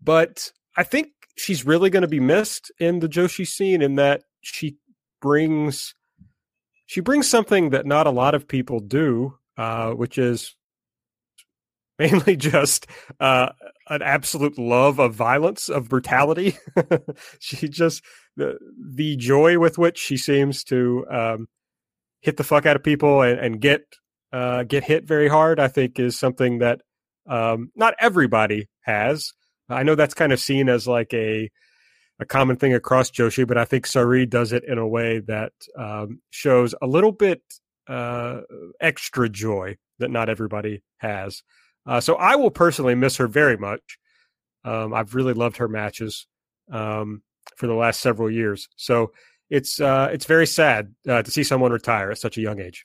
[0.00, 4.22] But I think she's really going to be missed in the Joshi scene in that
[4.40, 4.78] she
[5.20, 5.94] brings
[6.86, 10.56] she brings something that not a lot of people do, uh, which is
[11.98, 12.86] mainly just
[13.20, 13.50] uh,
[13.88, 16.56] an absolute love of violence, of brutality.
[17.38, 18.02] she just
[18.36, 21.48] the the joy with which she seems to um,
[22.20, 23.82] hit the fuck out of people and, and get
[24.32, 25.58] uh, get hit very hard.
[25.58, 26.80] I think is something that
[27.28, 29.32] um, not everybody has.
[29.68, 31.50] I know that's kind of seen as like a
[32.20, 35.52] a common thing across Joshi, but I think Sareee does it in a way that
[35.78, 37.42] um, shows a little bit
[37.86, 38.40] uh,
[38.80, 41.42] extra joy that not everybody has.
[41.86, 43.98] Uh, so I will personally miss her very much.
[44.64, 46.26] Um, I've really loved her matches
[46.70, 47.22] um,
[47.56, 48.68] for the last several years.
[48.76, 49.12] So
[49.50, 52.84] it's uh, it's very sad uh, to see someone retire at such a young age.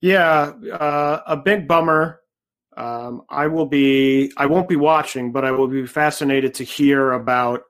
[0.00, 2.20] Yeah, uh, a big bummer.
[2.76, 4.32] Um, I will be.
[4.36, 7.62] I won't be watching, but I will be fascinated to hear about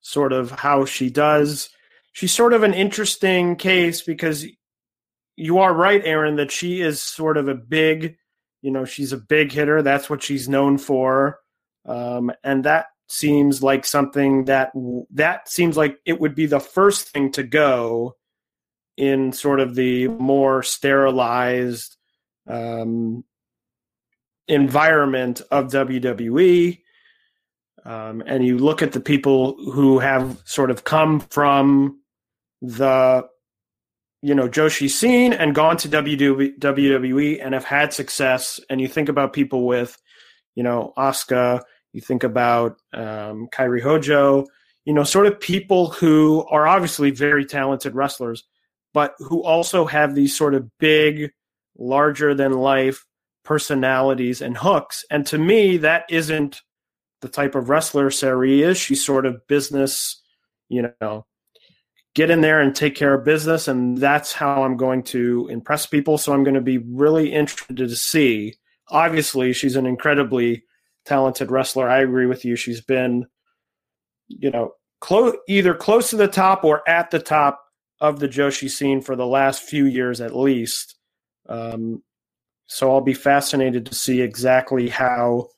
[0.00, 1.68] sort of how she does.
[2.12, 4.44] She's sort of an interesting case because
[5.36, 8.16] you are right, Aaron, that she is sort of a big,
[8.62, 9.82] you know, she's a big hitter.
[9.82, 11.38] That's what she's known for.
[11.86, 14.70] Um, and that seems like something that
[15.10, 18.16] that seems like it would be the first thing to go
[18.96, 21.96] in sort of the more sterilized
[22.46, 23.24] um,
[24.46, 26.80] environment of WWE.
[27.84, 32.00] Um, and you look at the people who have sort of come from
[32.60, 33.26] the
[34.22, 39.08] you know Joshi scene and gone to WWE and have had success, and you think
[39.08, 39.96] about people with
[40.54, 44.46] you know Asuka, you think about um, Kairi Hojo,
[44.84, 48.44] you know, sort of people who are obviously very talented wrestlers,
[48.94, 51.30] but who also have these sort of big,
[51.78, 53.06] larger than life
[53.44, 55.04] personalities and hooks.
[55.10, 56.62] And to me, that isn't
[57.20, 58.78] the type of wrestler Sareee is.
[58.78, 60.20] She's sort of business,
[60.68, 61.26] you know,
[62.14, 63.68] get in there and take care of business.
[63.68, 66.18] And that's how I'm going to impress people.
[66.18, 68.54] So I'm going to be really interested to see.
[68.88, 70.64] Obviously, she's an incredibly
[71.04, 71.88] talented wrestler.
[71.88, 72.56] I agree with you.
[72.56, 73.26] She's been,
[74.28, 77.62] you know, close either close to the top or at the top
[78.00, 80.96] of the Joshi scene for the last few years at least.
[81.48, 82.02] Um,
[82.66, 85.48] so I'll be fascinated to see exactly how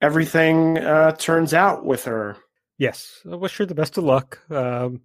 [0.00, 2.36] everything uh, turns out with her.
[2.78, 4.40] Yes, I wish her the best of luck.
[4.50, 5.00] Um,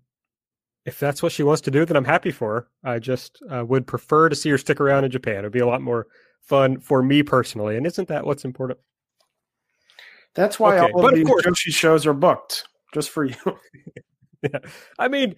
[0.88, 2.68] if that's what she wants to do, then I'm happy for her.
[2.92, 5.40] I just uh, would prefer to see her stick around in Japan.
[5.40, 6.08] It'd be a lot more
[6.40, 7.76] fun for me personally.
[7.76, 8.80] And isn't that what's important?
[10.34, 13.36] That's why okay, all of of course, Joshi shows are booked just for you.
[14.42, 14.60] yeah.
[14.98, 15.36] I mean,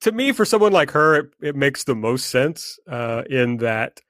[0.00, 4.00] to me, for someone like her, it, it makes the most sense uh, in that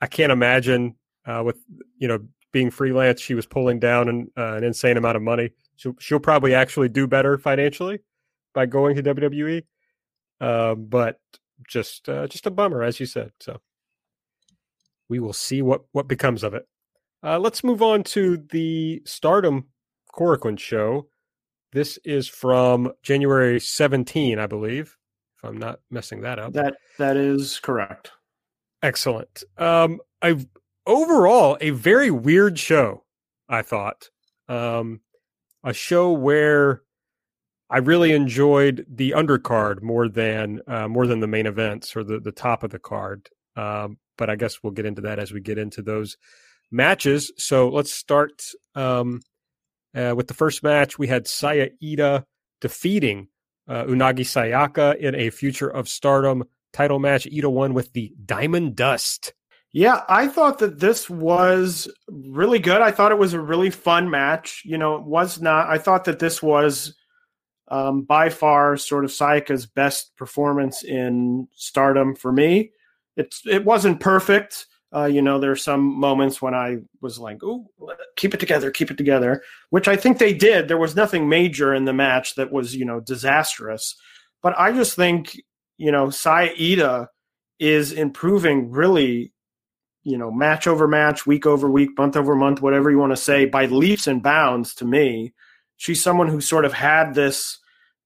[0.00, 0.94] I can't imagine
[1.26, 1.56] uh, with
[1.98, 2.20] you know
[2.52, 5.50] being freelance, she was pulling down an, uh, an insane amount of money.
[5.76, 7.98] So she'll probably actually do better financially
[8.54, 9.62] by going to WWE.
[10.40, 11.18] Uh, but
[11.68, 13.32] just uh, just a bummer, as you said.
[13.40, 13.60] So
[15.08, 16.66] we will see what what becomes of it.
[17.22, 19.66] Uh, let's move on to the Stardom
[20.14, 21.08] Korakuen show.
[21.72, 24.96] This is from January 17, I believe,
[25.36, 26.52] if I'm not messing that up.
[26.54, 28.12] That that is correct.
[28.82, 29.44] Excellent.
[29.58, 30.46] Um, I
[30.86, 33.04] overall a very weird show.
[33.48, 34.08] I thought
[34.48, 35.00] um,
[35.62, 36.82] a show where
[37.70, 42.18] I really enjoyed the undercard more than uh, more than the main events or the
[42.18, 43.28] the top of the card.
[43.56, 46.16] Um, but I guess we'll get into that as we get into those
[46.70, 47.32] matches.
[47.36, 48.42] So let's start
[48.74, 49.20] um,
[49.94, 50.98] uh, with the first match.
[50.98, 52.24] We had Saya Iida
[52.60, 53.28] defeating
[53.68, 57.24] uh, Unagi Sayaka in a Future of Stardom title match.
[57.26, 59.32] Iida won with the Diamond Dust.
[59.72, 62.80] Yeah, I thought that this was really good.
[62.80, 64.62] I thought it was a really fun match.
[64.64, 65.68] You know, it was not.
[65.68, 66.94] I thought that this was
[67.70, 72.72] um, by far sort of Sayaka's best performance in Stardom for me.
[73.16, 74.66] It's it wasn't perfect.
[74.92, 77.66] Uh, you know, there's some moments when I was like, "Ooh,
[78.16, 80.66] keep it together, keep it together," which I think they did.
[80.66, 83.94] There was nothing major in the match that was, you know, disastrous.
[84.42, 85.40] But I just think,
[85.78, 87.06] you know, Saya Iida
[87.60, 89.32] is improving really,
[90.02, 93.16] you know, match over match, week over week, month over month, whatever you want to
[93.16, 94.74] say, by leaps and bounds.
[94.76, 95.34] To me,
[95.80, 97.58] she's someone who sort of had this,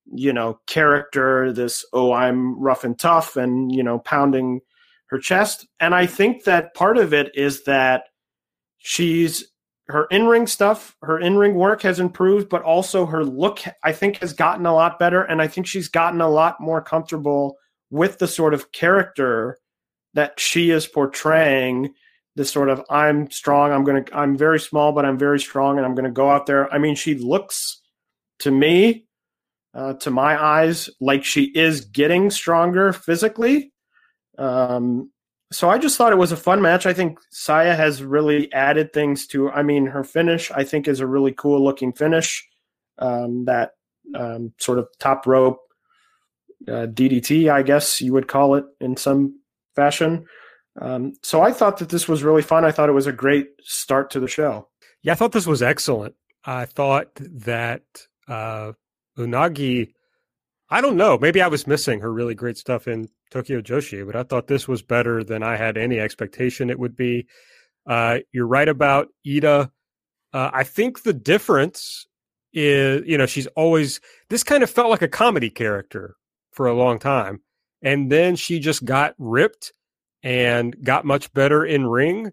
[0.07, 4.61] you know, character, this oh, I'm rough and tough, and you know, pounding
[5.07, 5.67] her chest.
[5.81, 8.05] And I think that part of it is that
[8.79, 9.45] she's
[9.89, 13.93] her in ring stuff, her in ring work has improved, but also her look, I
[13.93, 15.23] think, has gotten a lot better.
[15.23, 17.57] And I think she's gotten a lot more comfortable
[17.91, 19.59] with the sort of character
[20.15, 21.93] that she is portraying.
[22.37, 25.87] This sort of I'm strong, I'm gonna I'm very small, but I'm very strong, and
[25.87, 26.73] I'm gonna go out there.
[26.73, 27.81] I mean, she looks
[28.41, 29.07] to me,
[29.73, 33.73] uh, to my eyes, like she is getting stronger physically.
[34.37, 35.11] Um,
[35.53, 36.87] so I just thought it was a fun match.
[36.87, 39.51] I think Saya has really added things to.
[39.51, 42.47] I mean, her finish I think is a really cool looking finish.
[42.99, 43.73] Um, that
[44.15, 45.59] um, sort of top rope
[46.69, 49.41] uh, DDT, I guess you would call it in some
[49.75, 50.27] fashion.
[50.81, 52.65] Um, so I thought that this was really fun.
[52.65, 54.69] I thought it was a great start to the show.
[55.03, 56.15] Yeah, I thought this was excellent.
[56.45, 57.83] I thought that
[58.29, 58.73] uh,
[59.17, 59.93] Unagi,
[60.71, 61.19] I don't know.
[61.19, 64.67] Maybe I was missing her really great stuff in Tokyo Joshi, but I thought this
[64.67, 67.27] was better than I had any expectation it would be.
[67.87, 69.71] Uh, you're right about Iida.
[70.33, 72.07] Uh, I think the difference
[72.53, 74.01] is, you know, she's always,
[74.31, 76.17] this kind of felt like a comedy character
[76.53, 77.41] for a long time.
[77.83, 79.73] And then she just got ripped
[80.25, 82.33] and got much better in ring.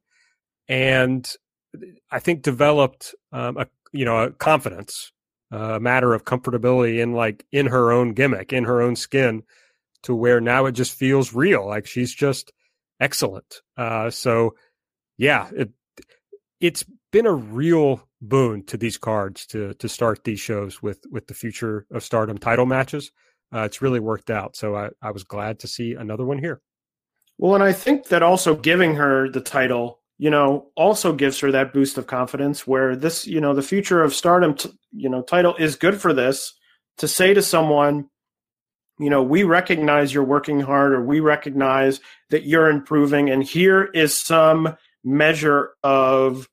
[0.68, 1.30] And
[2.10, 5.12] I think developed um, a, you know, a confidence,
[5.52, 9.44] a matter of comfortability in like in her own gimmick, in her own skin
[10.04, 11.68] to where now it just feels real.
[11.68, 12.54] Like she's just
[13.00, 13.62] excellent.
[13.78, 14.56] Uh, so
[15.18, 15.70] yeah, it,
[16.62, 21.28] it's been a real boon to these cards to to start these shows with with
[21.28, 23.12] the future of Stardom title matches.
[23.54, 24.56] Uh, it's really worked out.
[24.56, 26.62] So I, I was glad to see another one here.
[27.42, 31.52] Well, and I think that also giving her the title, you know, also gives her
[31.52, 35.24] that boost of confidence where this, you know, the future of Stardom, t- you know,
[35.24, 36.54] title is good for this
[37.00, 38.08] to say to someone,
[39.00, 43.86] you know, we recognize you're working hard or we recognize that you're improving and here
[43.86, 46.48] is some measure of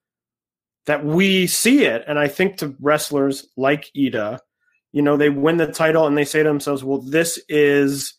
[0.86, 2.02] that we see it.
[2.08, 4.38] And I think to wrestlers like Iida,
[4.92, 8.14] you know, they win the title and they say to themselves, well, this is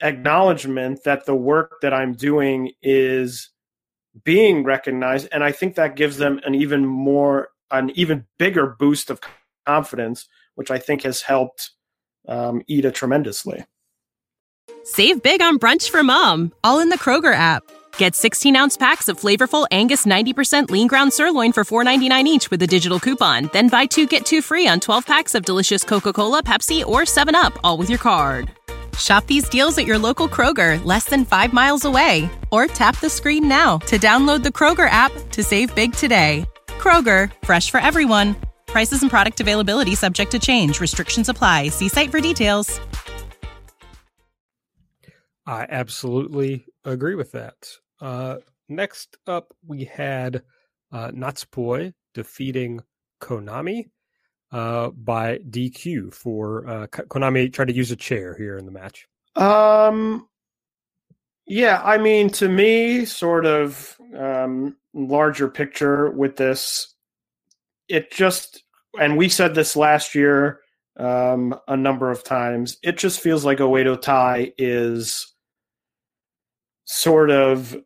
[0.00, 3.50] acknowledgement that the work that I'm doing is
[4.24, 5.28] being recognized.
[5.32, 9.20] And I think that gives them an even more, an even bigger boost of
[9.66, 11.70] confidence, which I think has helped
[12.28, 13.64] um, Iida tremendously.
[14.84, 17.62] Save big on brunch for mom, all in the Kroger app.
[17.96, 22.62] Get 16 ounce packs of flavorful Angus 90% lean ground sirloin for $4.99 each with
[22.62, 23.50] a digital coupon.
[23.52, 27.02] Then buy two get two free on 12 packs of delicious Coca Cola, Pepsi, or
[27.02, 28.50] 7UP, all with your card.
[29.00, 32.28] Shop these deals at your local Kroger, less than five miles away.
[32.50, 36.44] Or tap the screen now to download the Kroger app to save big today.
[36.66, 38.34] Kroger, fresh for everyone.
[38.66, 40.80] Prices and product availability subject to change.
[40.80, 41.68] Restrictions apply.
[41.68, 42.80] See site for details.
[45.46, 47.56] I absolutely agree with that.
[48.00, 48.36] Uh,
[48.68, 50.42] next up, we had
[50.92, 52.80] uh, Natsupoi defeating
[53.20, 53.90] Konami
[54.52, 59.06] uh, by DQ for uh, Konami tried to use a chair here in the match.
[59.36, 60.28] Um,
[61.46, 66.94] yeah, I mean, to me, sort of um, larger picture with this,
[67.88, 68.62] it just,
[68.98, 70.60] and we said this last year
[70.96, 75.32] um, a number of times, it just feels like Oedo Tai is
[76.84, 77.76] sort of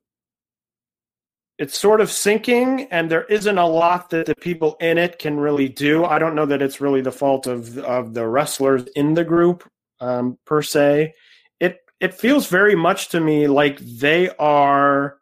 [1.59, 5.39] it's sort of sinking and there isn't a lot that the people in it can
[5.39, 6.05] really do.
[6.05, 9.69] I don't know that it's really the fault of of the wrestlers in the group
[10.01, 11.15] um, per se.
[11.61, 15.19] It it feels very much to me like they are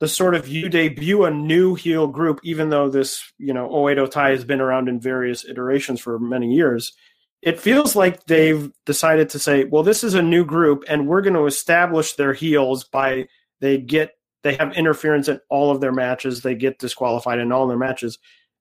[0.00, 4.10] the sort of you debut a new heel group even though this you know oedo
[4.10, 6.92] tai has been around in various iterations for many years.
[7.40, 11.20] It feels like they've decided to say, well, this is a new group, and we're
[11.20, 13.28] going to establish their heels by
[13.60, 14.12] they get
[14.44, 18.18] they have interference in all of their matches, they get disqualified in all their matches,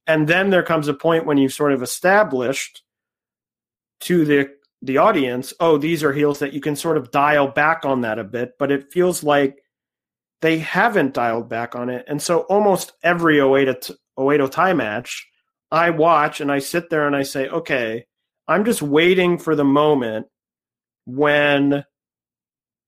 [0.07, 2.81] and then there comes a point when you've sort of established
[4.01, 4.49] to the
[4.81, 8.19] the audience, oh, these are heels that you can sort of dial back on that
[8.19, 9.63] a bit, but it feels like
[10.41, 15.27] they haven't dialed back on it, and so almost every Oedo, Oedo Tai match,
[15.71, 18.05] I watch and I sit there and I say, okay
[18.47, 20.27] I'm just waiting for the moment
[21.05, 21.85] when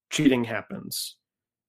[0.10, 1.16] cheating happens.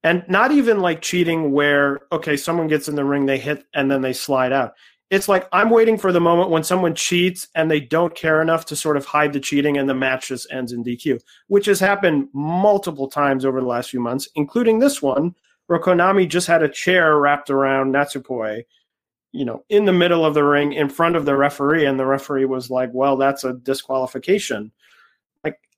[0.06, 3.90] And not even like cheating where, okay, someone gets in the ring, they hit, and
[3.90, 4.74] then they slide out.
[5.10, 8.66] It's like I'm waiting for the moment when someone cheats and they don't care enough
[8.66, 11.80] to sort of hide the cheating and the match just ends in DQ, which has
[11.80, 15.34] happened multiple times over the last few months, including this one,
[15.66, 18.62] where Konami just had a chair wrapped around Natsupoi
[19.32, 22.06] you know, in the middle of the ring in front of the referee, and the
[22.06, 24.72] referee was like, "Well, that's a disqualification."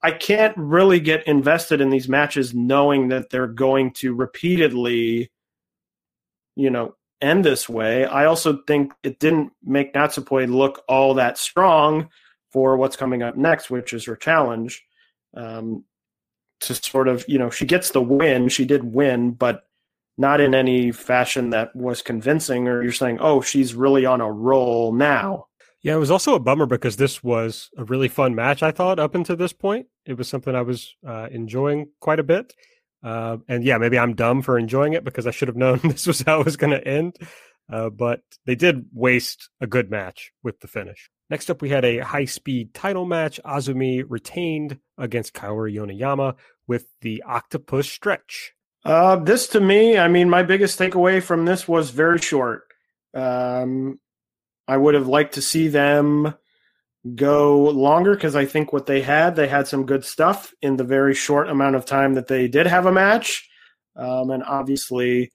[0.03, 5.30] I can't really get invested in these matches knowing that they're going to repeatedly,
[6.57, 8.05] you know, end this way.
[8.05, 12.11] I also think it didn't make Natsupoi look all that strong
[12.53, 14.84] for what's coming up next, which is her challenge.
[15.34, 15.84] Um,
[16.61, 18.49] to sort of, you know, she gets the win.
[18.49, 19.68] She did win, but
[20.18, 24.30] not in any fashion that was convincing or you're saying oh she's really on a
[24.30, 25.46] roll now
[25.82, 28.98] yeah it was also a bummer because this was a really fun match i thought
[28.98, 29.86] up until this point.
[30.06, 32.54] It was something i was uh, enjoying quite a bit.
[33.02, 36.06] Uh, and yeah maybe i'm dumb for enjoying it because i should have known this
[36.06, 37.16] was how it was going to end.
[37.70, 41.10] Uh, but they did waste a good match with the finish.
[41.28, 46.34] Next up we had a high speed title match azumi retained against kaori yoneyama
[46.66, 48.54] with the octopus stretch.
[48.84, 52.62] Uh, this to me, I mean, my biggest takeaway from this was very short.
[53.12, 53.98] Um,
[54.68, 56.34] I would have liked to see them
[57.14, 60.84] go longer because I think what they had, they had some good stuff in the
[60.84, 63.48] very short amount of time that they did have a match.
[63.96, 65.32] Um, and obviously,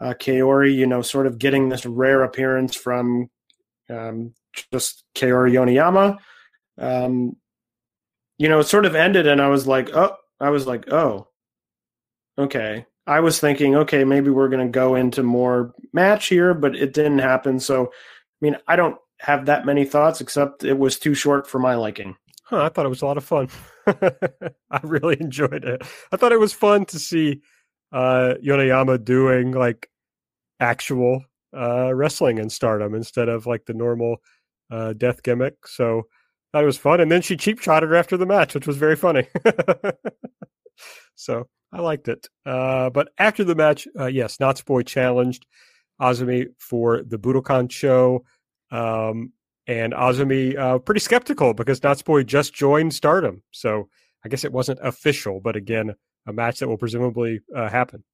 [0.00, 3.28] uh, Kaori, you know, sort of getting this rare appearance from
[3.90, 4.34] um,
[4.72, 6.18] just Kaori Yoneyama.
[6.78, 7.36] Um,
[8.38, 11.28] you know, it sort of ended, and I was like, oh, I was like, oh,
[12.38, 12.86] okay.
[13.06, 16.92] I was thinking, okay, maybe we're going to go into more match here, but it
[16.92, 17.60] didn't happen.
[17.60, 17.92] So,
[18.40, 21.74] I mean, I don't have that many thoughts, except it was too short for my
[21.74, 22.16] liking.
[22.44, 23.48] Huh, I thought it was a lot of fun.
[23.86, 25.82] I really enjoyed it.
[26.12, 27.40] I thought it was fun to see
[27.92, 29.90] uh, Yoneyama doing like
[30.60, 31.24] actual
[31.56, 34.18] uh, wrestling in Stardom instead of like the normal
[34.70, 35.66] uh, death gimmick.
[35.66, 36.02] So
[36.52, 37.00] that was fun.
[37.00, 39.26] And then she cheap shotted her after the match, which was very funny.
[41.14, 42.28] so I liked it.
[42.44, 45.46] Uh, but after the match, uh, yes, Natsupoi challenged
[46.00, 48.24] Azumi for the Budokan show.
[48.70, 49.32] Um,
[49.66, 53.42] and Azumi uh, pretty skeptical because Natsupoi just joined Stardom.
[53.50, 53.88] So
[54.24, 55.94] I guess it wasn't official, but again,
[56.26, 58.04] a match that will presumably uh, happen.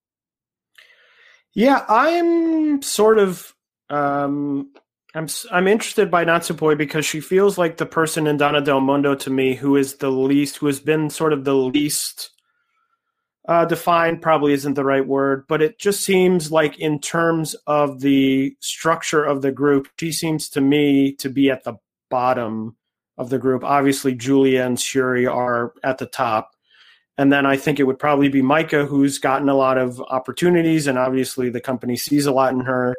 [1.55, 3.55] Yeah, I'm sort of
[3.91, 4.73] um,
[5.15, 9.15] I'm I'm interested by Natsupoi because she feels like the person in Donna Del Mondo
[9.17, 12.31] to me who is the least, who has been sort of the least
[13.49, 14.23] uh, defined.
[14.23, 19.25] Probably isn't the right word, but it just seems like in terms of the structure
[19.25, 21.75] of the group, she seems to me to be at the
[22.11, 22.77] bottom
[23.19, 23.65] of the group.
[23.65, 26.55] Obviously, Giulia and Syuri are at the top.
[27.19, 30.87] And then I think it would probably be Maika, who's gotten a lot of opportunities,
[30.87, 32.97] and obviously the company sees a lot in her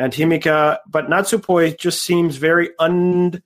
[0.00, 3.42] and Himeka, but Natsupoi just seems very undefined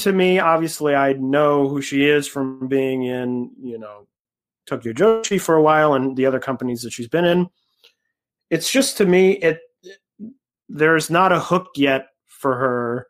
[0.00, 0.40] to me.
[0.40, 4.08] Obviously, I know who she is from being in, you know,
[4.66, 7.46] Tokyo Joshi for a while and the other companies that she's been in.
[8.50, 9.60] It's just to me, it
[10.68, 13.06] there's not a hook yet for her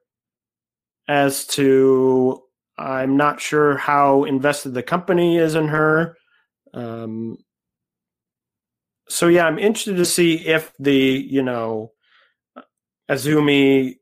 [1.08, 2.42] as to
[2.78, 6.16] I'm not sure how invested the company is in her.
[6.74, 7.38] Um,
[9.08, 11.92] so yeah, I'm interested to see if the you know
[13.10, 13.96] Azumi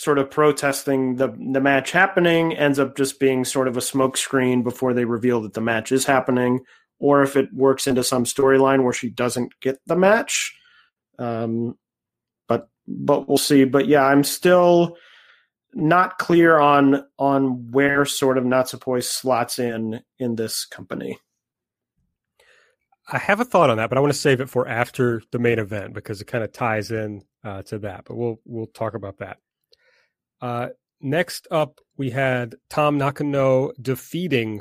[0.00, 4.64] sort of protesting the the match happening ends up just being sort of a smokescreen
[4.64, 6.60] before they reveal that the match is happening,
[6.98, 10.56] or if it works into some storyline where she doesn't get the match.
[11.18, 11.76] Um,
[12.48, 13.64] but but we'll see.
[13.64, 14.96] But yeah, I'm still
[15.74, 21.18] not clear on on where sort of Natsupoi slots in in this company.
[23.06, 25.38] I have a thought on that, but I want to save it for after the
[25.38, 28.06] main event because it kind of ties in uh, to that.
[28.06, 29.36] But we'll we'll talk about that.
[30.40, 30.68] Uh,
[31.00, 34.60] next up, we had Tam Nakano defeating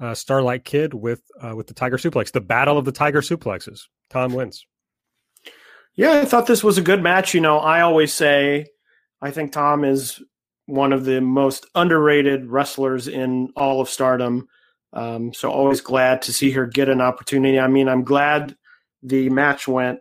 [0.00, 3.82] uh, Starlight Kid with uh, with the Tiger Suplex, the Battle of the Tiger Suplexes.
[4.10, 4.66] Tam wins.
[5.94, 7.34] Yeah, I thought this was a good match.
[7.34, 8.66] You know, I always say
[9.22, 10.20] I think Tam is
[10.66, 14.48] one of the most underrated wrestlers in all of Stardom.
[14.92, 17.58] Um, so always glad to see her get an opportunity.
[17.58, 18.56] I mean, I'm glad
[19.02, 20.00] the match went,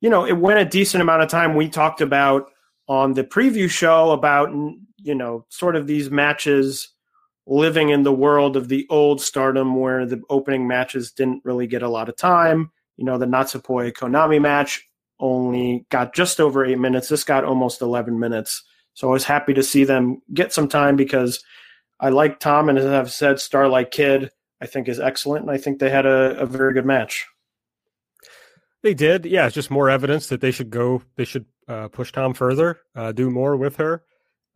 [0.00, 1.56] you know, it went a decent amount of time.
[1.56, 2.50] We talked about
[2.92, 4.50] on the preview show about,
[4.98, 6.90] you know, sort of these matches
[7.46, 11.82] living in the world of the old stardom where the opening matches didn't really get
[11.82, 12.70] a lot of time.
[12.98, 14.86] You know, the Natsupoi Konami match
[15.18, 17.08] only got just over eight minutes.
[17.08, 18.62] This got almost 11 minutes.
[18.92, 21.42] So I was happy to see them get some time because
[21.98, 24.30] I like Tam, and as I've said, Starlight Kid
[24.60, 27.26] I think is excellent, and I think they had a, a very good match.
[28.82, 29.46] They did, yeah.
[29.46, 31.02] It's just more evidence that they should go.
[31.16, 34.02] They should uh, push Tam further, uh, do more with her.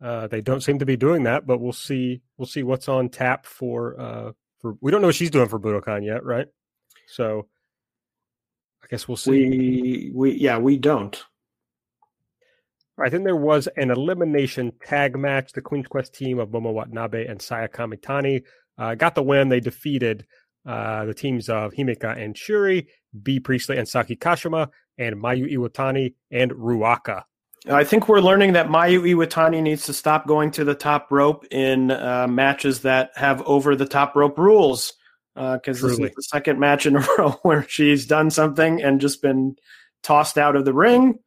[0.01, 2.21] Uh, they don't seem to be doing that, but we'll see.
[2.37, 3.99] We'll see what's on tap for.
[3.99, 6.47] Uh, for we don't know what she's doing for Budokan yet, right?
[7.07, 7.47] So,
[8.83, 9.31] I guess we'll see.
[9.31, 11.23] We we yeah we don't.
[12.99, 15.51] I think there was an elimination tag match.
[15.51, 18.43] The Queen's Quest team of Momo Watanabe and Saya Kamitani
[18.77, 19.49] uh, got the win.
[19.49, 20.25] They defeated
[20.65, 22.87] uh, the teams of Himeka and Syuri,
[23.21, 27.23] Bea Priestley and Saki Kashima, and Mayu Iwatani and Ruaka.
[27.69, 31.45] I think we're learning that Mayu Iwatani needs to stop going to the top rope
[31.51, 34.93] in uh, matches that have over the top rope rules.
[35.35, 39.01] Because uh, this is the second match in a row where she's done something and
[39.01, 39.55] just been
[40.01, 41.19] tossed out of the ring.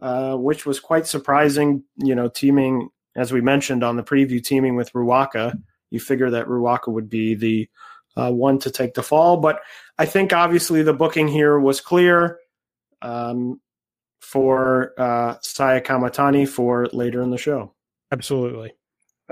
[0.00, 1.82] Uh, which was quite surprising.
[1.96, 5.58] You know, teaming as we mentioned on the preview, teaming with Ruaka.
[5.90, 7.68] You figure that Ruaka would be the
[8.16, 9.60] uh, one to take the fall, but
[9.98, 12.38] I think obviously the booking here was clear
[13.04, 13.60] um,
[14.20, 17.74] for uh, Saya Kamitani for later in the show.
[18.10, 18.72] Absolutely.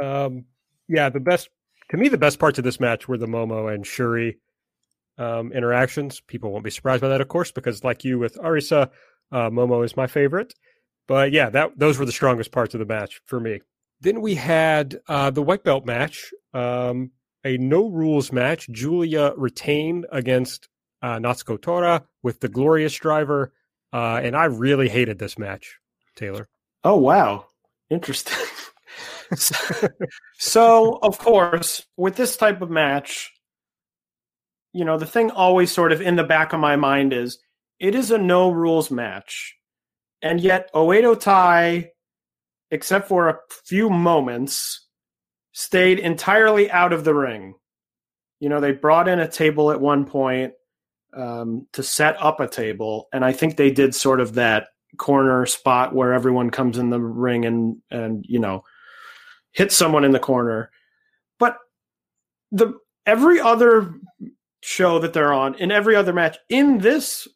[0.00, 0.44] Um,
[0.88, 1.48] yeah, the best
[1.90, 4.36] to me, the best parts of this match were the Momo and Syuri
[5.18, 6.20] um, interactions.
[6.20, 8.90] People won't be surprised by that, of course, because like you with Arisa,
[9.30, 10.54] uh, Momo is my favorite,
[11.06, 13.60] but yeah, that those were the strongest parts of the match for me.
[14.00, 17.10] then we had uh, the white belt match, um,
[17.44, 18.68] a no rules match.
[18.70, 20.68] Giulia retained against
[21.02, 23.52] uh, Natsuko Tora with the Glorious Driver,
[23.92, 25.78] uh, and I really hated this match,
[26.16, 26.48] Taylor.
[26.84, 27.46] Oh wow,
[27.90, 28.46] interesting.
[30.38, 33.32] so, of course, with this type of match,
[34.72, 37.38] you know, the thing always sort of in the back of my mind is
[37.78, 39.56] it is a no rules match.
[40.22, 41.90] And yet, Oedo Tai,
[42.70, 44.86] except for a few moments,
[45.52, 47.54] stayed entirely out of the ring.
[48.40, 50.52] You know, they brought in a table at one point
[51.14, 55.46] um, to set up a table, and I think they did sort of that corner
[55.46, 58.62] spot where everyone comes in the ring and and you know
[59.52, 60.70] hit someone in the corner.
[61.38, 61.56] But
[62.50, 63.94] the every other
[64.62, 67.28] show that they're on, in every other match, in this,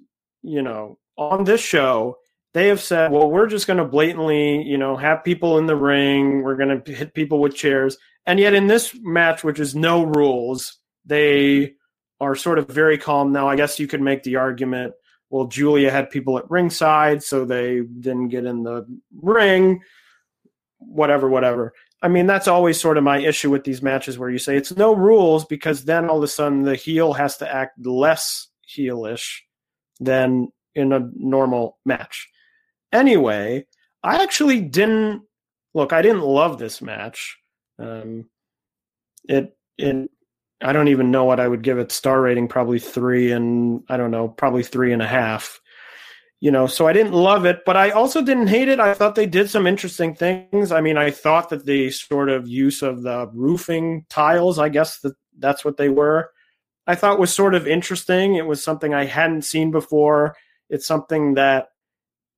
[0.43, 2.16] you know, on this show,
[2.55, 5.77] they have said, well, we're just going to blatantly, you know, have people in the
[5.77, 6.43] ring.
[6.43, 7.99] We're going to hit people with chairs.
[8.24, 11.74] And yet in this match, which is no rules, they
[12.21, 13.33] are sort of very calm.
[13.33, 14.95] Now, I guess you could make the argument,
[15.31, 18.87] well, Giulia had people at ringside, so they didn't get in the
[19.21, 19.81] ring,
[20.79, 21.75] whatever, whatever.
[22.03, 24.77] I mean, that's always sort of my issue with these matches where you say it's
[24.77, 29.41] no rules because then all of a sudden the heel has to act less heelish
[29.99, 32.29] than in a normal match.
[32.93, 33.67] Anyway,
[34.03, 35.23] I actually didn't
[35.75, 35.93] look.
[35.93, 37.39] I didn't love this match.
[37.79, 38.29] Um,
[39.25, 40.11] it it
[40.63, 42.49] I don't even know what I would give it star rating.
[42.49, 45.61] Probably three and I don't know, probably three and a half
[46.41, 48.79] you know, so I didn't love it, but I also didn't hate it.
[48.79, 50.71] I thought they did some interesting things.
[50.71, 55.01] I mean, I thought that the sort of use of the roofing tiles, I guess
[55.01, 56.31] that that's what they were,
[56.87, 58.35] I thought was sort of interesting.
[58.35, 60.37] It was something I hadn't seen before.
[60.69, 61.69] It's something that,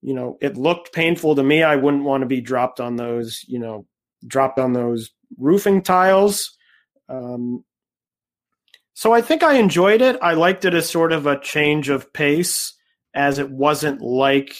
[0.00, 1.62] you know, it looked painful to me.
[1.62, 3.86] I wouldn't want to be dropped on those, you know,
[4.26, 6.56] dropped on those roofing tiles.
[7.08, 7.64] Um,
[8.98, 10.18] so I think I enjoyed it.
[10.20, 12.74] I liked it as sort of a change of pace
[13.14, 14.56] as it wasn't like,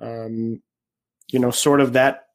[0.00, 0.62] um,
[1.32, 2.26] you know, sort of that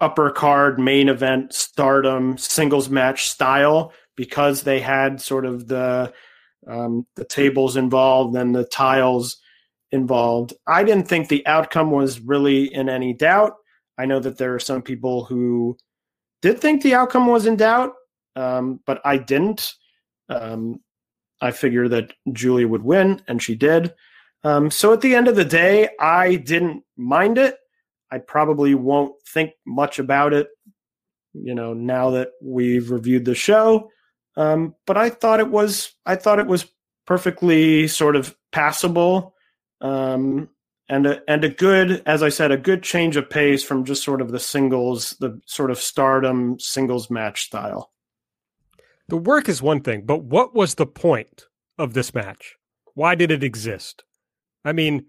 [0.00, 6.12] upper card main event stardom singles match style because they had sort of the
[6.66, 9.36] um, the tables involved and the tiles
[9.92, 10.52] involved.
[10.66, 13.52] I didn't think the outcome was really in any doubt.
[13.98, 15.76] I know that there are some people who
[16.42, 17.92] did think the outcome was in doubt,
[18.34, 19.74] um, but I didn't.
[20.28, 20.80] Um,
[21.40, 23.94] I figured that Giulia would win, and she did.
[24.44, 27.56] Um, so at the end of the day, I didn't mind it.
[28.10, 30.48] I probably won't think much about it,
[31.32, 33.90] you know, now that we've reviewed the show.
[34.36, 36.66] Um, but I thought it was, I thought it was
[37.06, 39.34] perfectly sort of passable,
[39.80, 40.48] um,
[40.88, 44.04] and a, and a good, as I said, a good change of pace from just
[44.04, 47.93] sort of the singles, the sort of stardom singles match style.
[49.08, 51.46] The work is one thing, but what was the point
[51.78, 52.56] of this match?
[52.94, 54.04] Why did it exist?
[54.64, 55.06] I mean,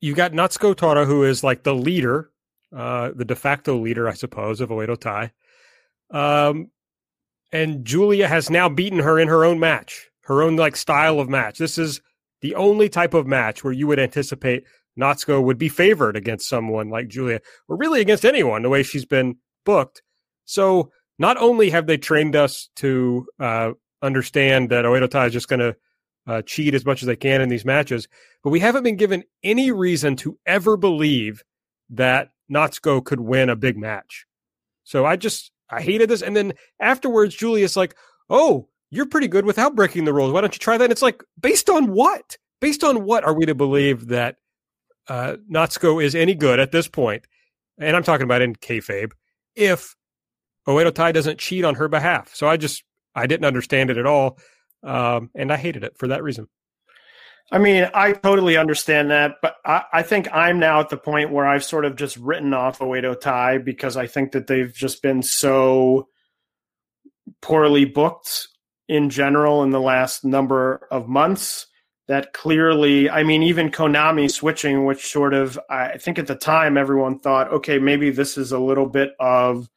[0.00, 2.30] you got Natsuko Tora, who is like the leader,
[2.74, 5.32] uh, the de facto leader, I suppose, of Oedo Tai.
[6.10, 6.70] Um,
[7.52, 11.28] and Giulia has now beaten her in her own match, her own like style of
[11.28, 11.58] match.
[11.58, 12.00] This is
[12.40, 14.64] the only type of match where you would anticipate
[14.98, 19.06] Natsuko would be favored against someone like Giulia, or really against anyone, the way she's
[19.06, 20.02] been booked.
[20.44, 25.48] So not only have they trained us to uh, understand that Oedo Tai is just
[25.48, 25.76] going to
[26.26, 28.08] uh, cheat as much as they can in these matches.
[28.42, 31.42] But we haven't been given any reason to ever believe
[31.90, 34.26] that Natsuko could win a big match.
[34.84, 36.22] So I just I hated this.
[36.22, 37.94] And then afterwards, Giulia's like,
[38.28, 40.32] "Oh, you're pretty good without breaking the rules.
[40.32, 42.36] Why don't you try that?" And it's like, based on what?
[42.60, 44.36] Based on what are we to believe that
[45.08, 47.26] uh, Natsuko is any good at this point?
[47.78, 49.12] And I'm talking about in kayfabe.
[49.54, 49.96] If
[50.66, 52.82] Oedo Tai doesn't cheat on her behalf, so I just
[53.14, 54.38] I didn't understand it at all
[54.84, 56.48] um, and I hated it for that reason.
[57.52, 61.30] I mean, I totally understand that, but I, I, think I'm now at the point
[61.30, 65.02] where I've sort of just written off Oedo Tai because I think that they've just
[65.02, 66.08] been so
[67.42, 68.48] poorly booked
[68.88, 71.66] in general in the last number of months
[72.08, 76.76] that clearly, I mean, even Konami switching, which sort of, I think at the time
[76.76, 79.68] everyone thought, okay, maybe this is a little bit of,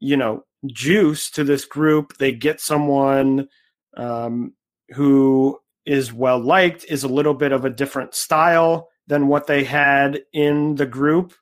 [0.00, 2.16] you know, juice to this group.
[2.18, 3.48] They get someone
[3.96, 4.54] um,
[4.90, 9.64] who is well liked, is a little bit of a different style than what they
[9.64, 11.34] had in the group.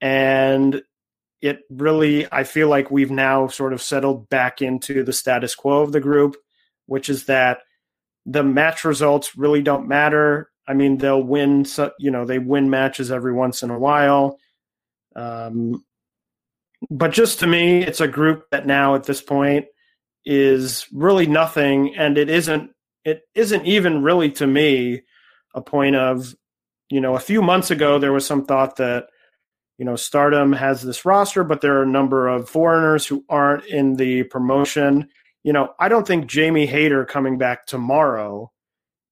[0.00, 0.82] And
[1.40, 5.82] it really, I feel like we've now sort of settled back into the status quo
[5.82, 6.36] of the group,
[6.86, 7.58] which is that
[8.26, 10.50] the match results really don't matter.
[10.66, 11.64] I mean, they'll win,
[11.98, 14.38] you know, they win matches every once in a while.
[15.16, 15.84] Um,
[16.90, 19.66] but just to me, it's a group that now at this point
[20.24, 22.70] is really nothing, and it isn't.
[23.04, 25.02] It isn't even really to me
[25.54, 26.34] a point of,
[26.90, 29.06] you know, a few months ago there was some thought that,
[29.78, 33.64] you know, Stardom has this roster, but there are a number of foreigners who aren't
[33.64, 35.08] in the promotion.
[35.42, 38.52] You know, I don't think Jamie Hayter coming back tomorrow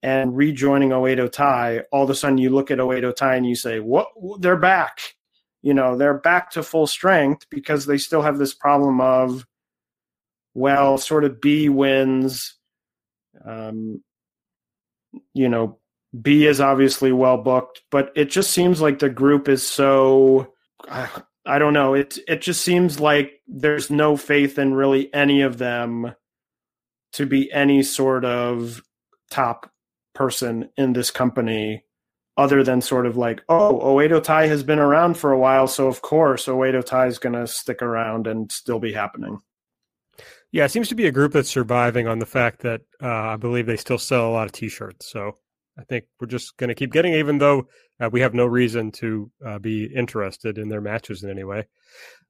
[0.02, 3.56] and rejoining Oedo Tai, all of a sudden you look at Oedo Tai and you
[3.56, 4.08] say, "What?
[4.40, 5.15] They're back."
[5.66, 9.44] You know, they're back to full strength because they still have this problem of,
[10.54, 12.54] well, sort of Bea wins.
[13.44, 14.00] Um,
[15.34, 15.80] you know,
[16.22, 20.54] Bea is obviously well booked, but it just seems like the group is so.
[20.88, 21.08] I,
[21.44, 21.94] I don't know.
[21.94, 26.14] It it just seems like there's no faith in really any of them
[27.14, 28.84] to be any sort of
[29.32, 29.72] top
[30.14, 31.85] person in this company
[32.36, 35.86] other than sort of like, oh, Oedo Tai has been around for a while, so
[35.86, 39.40] of course Oedo Tai is going to stick around and still be happening.
[40.52, 43.36] Yeah, it seems to be a group that's surviving on the fact that uh, I
[43.36, 45.10] believe they still sell a lot of T-shirts.
[45.10, 45.38] So
[45.78, 47.68] I think we're just going to keep getting, even though
[48.00, 51.66] uh, we have no reason to uh, be interested in their matches in any way.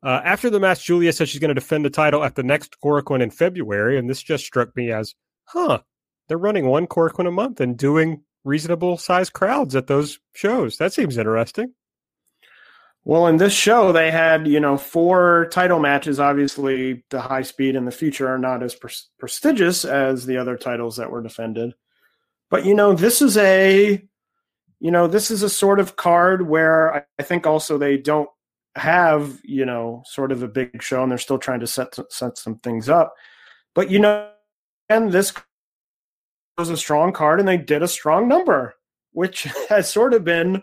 [0.03, 2.77] Uh, after the match, Giulia says she's going to defend the title at the next
[2.83, 5.81] Korakuen in February, and this just struck me as, huh,
[6.29, 10.77] they're running one Korakuen a month and doing reasonable sized crowds at those shows.
[10.79, 11.75] That seems interesting.
[13.05, 16.19] Well, in this show, they had, you know, four title matches.
[16.19, 20.57] Obviously, the high speed and the future are not as pre- prestigious as the other
[20.57, 21.75] titles that were defended.
[22.51, 24.03] But, you know, this is a,
[24.81, 28.29] you know, this is a sort of card where I, I think also they don't
[28.75, 32.39] have, you know, sort of a big show and they're still trying to set, set
[32.39, 33.15] some things up.
[33.75, 34.31] But, you know,
[34.89, 35.33] and this
[36.57, 38.75] was a strong card and they did a strong number,
[39.13, 40.63] which has sort of been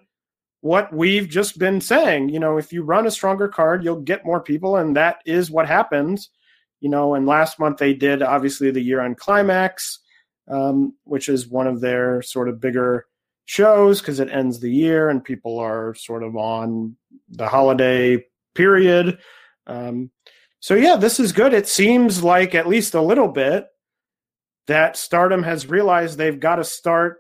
[0.62, 2.30] what we've just been saying.
[2.30, 5.52] You know, if you run a stronger card, you'll get more people, and that is
[5.52, 6.30] what happens.
[6.80, 10.00] You know, and last month they did obviously the year end climax,
[10.50, 13.06] um, which is one of their sort of bigger
[13.46, 16.96] shows because it ends the year and people are sort of on
[17.30, 18.24] the holiday
[18.56, 19.18] period.
[19.68, 20.12] Um,
[20.60, 21.54] so yeah, this is good.
[21.54, 23.68] It seems like at least a little bit
[24.68, 27.18] that Stardom has realized they've got to start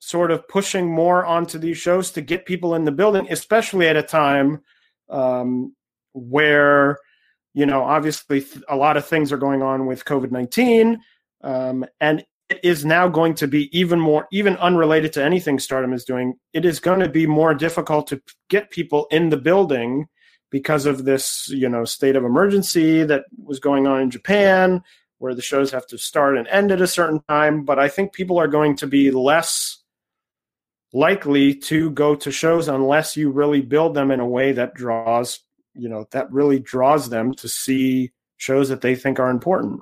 [0.00, 3.96] sort of pushing more onto these shows to get people in the building, especially at
[3.96, 4.60] a time
[5.10, 5.74] um,
[6.12, 6.98] where,
[7.54, 11.00] you know, obviously a lot of things are going on with COVID 19.
[11.42, 15.92] Um, and it is now going to be even more, even unrelated to anything Stardom
[15.92, 20.06] is doing, it is going to be more difficult to get people in the building
[20.50, 24.82] because of this, you know, state of emergency that was going on in Japan
[25.18, 27.64] where the shows have to start and end at a certain time.
[27.64, 29.82] But I think people are going to be less
[30.92, 35.40] likely to go to shows unless you really build them in a way that draws,
[35.74, 39.80] you know, that really draws them to see shows that they think are important.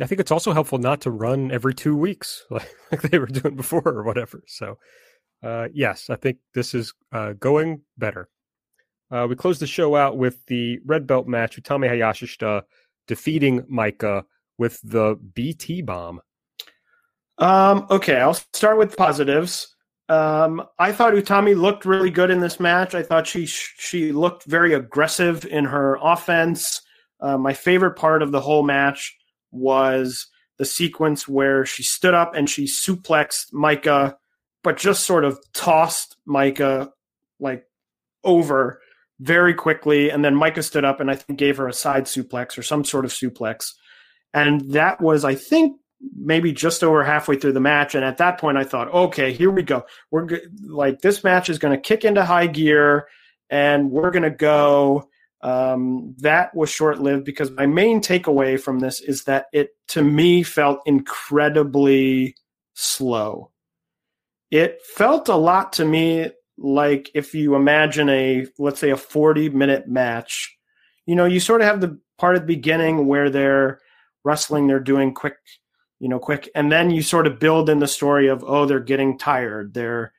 [0.00, 3.26] I think it's also helpful not to run every two weeks like, like they were
[3.26, 4.42] doing before or whatever.
[4.46, 4.78] So,
[5.42, 8.28] uh, yes, I think this is uh, going better.
[9.10, 11.60] Uh, we close the show out with the red belt match.
[11.60, 12.62] Utami Hayashishita
[13.06, 14.24] defeating Maika
[14.58, 16.20] with the BT bomb?
[17.38, 19.74] Um, okay, I'll start with positives.
[20.08, 22.94] Um, I thought Utami looked really good in this match.
[22.94, 26.80] I thought she she looked very aggressive in her offense.
[27.20, 29.16] Uh, my favorite part of the whole match
[29.50, 30.28] was
[30.58, 34.14] the sequence where she stood up and she suplexed Maika,
[34.62, 36.90] but just sort of tossed Maika
[37.40, 37.64] like
[38.22, 38.80] over
[39.20, 40.10] very quickly.
[40.10, 42.84] And then Maika stood up and I think gave her a side suplex or some
[42.84, 43.72] sort of suplex.
[44.34, 45.80] And that was, I think,
[46.14, 47.94] maybe just over halfway through the match.
[47.94, 49.84] And at that point, I thought, okay, here we go.
[50.10, 53.08] We're go- like, this match is going to kick into high gear
[53.50, 55.08] and we're going to go.
[55.42, 60.02] Um, that was short lived because my main takeaway from this is that it, to
[60.02, 62.34] me, felt incredibly
[62.74, 63.52] slow.
[64.50, 69.50] It felt a lot to me like if you imagine a let's say a 40
[69.50, 70.56] minute match
[71.04, 73.80] you know you sort of have the part at the beginning where they're
[74.24, 75.36] wrestling they're doing quick
[75.98, 78.80] you know quick and then you sort of build in the story of oh they're
[78.80, 79.74] getting tired.
[79.74, 80.12] They're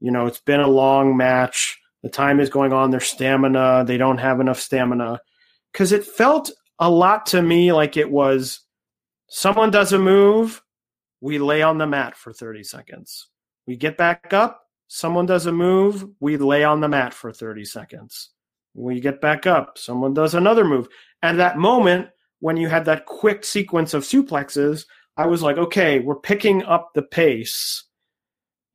[0.00, 1.78] you know it's been a long match.
[2.02, 2.90] The time is going on.
[2.90, 5.20] Their stamina they don't have enough stamina.
[5.72, 8.60] Because it felt a lot to me like it was
[9.28, 10.62] someone does a move
[11.20, 13.28] we lay on the mat for 30 seconds.
[13.66, 14.60] We get back up
[14.94, 18.28] Someone does a move, we lay on the mat for 30 seconds.
[18.74, 20.86] We get back up, someone does another move.
[21.22, 22.08] And that moment,
[22.40, 24.84] when you had that quick sequence of suplexes,
[25.16, 27.84] I was like, okay, we're picking up the pace.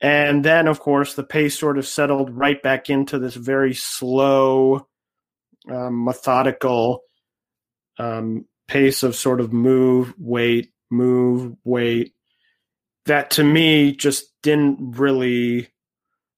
[0.01, 4.87] And then, of course, the pace sort of settled right back into this very slow,
[5.69, 7.03] um, methodical
[7.99, 12.15] um, pace of sort of move, wait, move, wait.
[13.05, 15.69] That to me just didn't really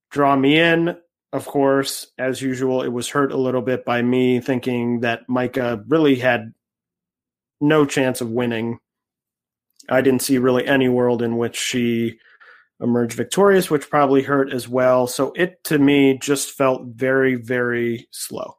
[0.09, 0.97] draw me in.
[1.31, 5.83] Of course, as usual, it was hurt a little bit by me thinking that Maika
[5.87, 6.53] really had
[7.61, 8.79] no chance of winning.
[9.89, 12.17] I didn't see really any world in which she
[12.81, 15.07] emerged victorious, which probably hurt as well.
[15.07, 18.55] So it to me just felt very, very slow.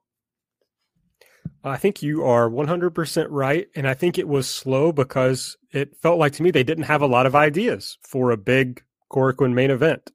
[1.65, 3.67] I think you are 100% right.
[3.75, 7.03] And I think it was slow because it felt like to me they didn't have
[7.03, 8.83] a lot of ideas for a big
[9.13, 10.11] Korakuen main event.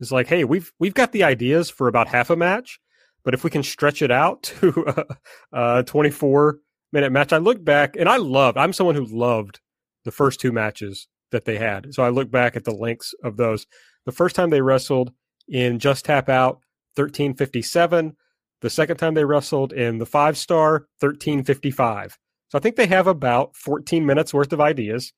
[0.00, 2.78] It's like, hey, we've we've got the ideas for about half a match,
[3.24, 5.06] but if we can stretch it out to
[5.52, 6.58] a, a 24
[6.92, 8.58] minute match, I look back and I loved.
[8.58, 9.60] I'm someone who loved
[10.04, 11.94] the first two matches that they had.
[11.94, 13.66] So I look back at the lengths of those.
[14.04, 15.12] The first time they wrestled
[15.48, 16.60] in Just Tap Out,
[16.94, 18.16] 1357.
[18.62, 22.16] The second time they wrestled in the five star, 1355.
[22.48, 25.12] So I think they have about 14 minutes worth of ideas,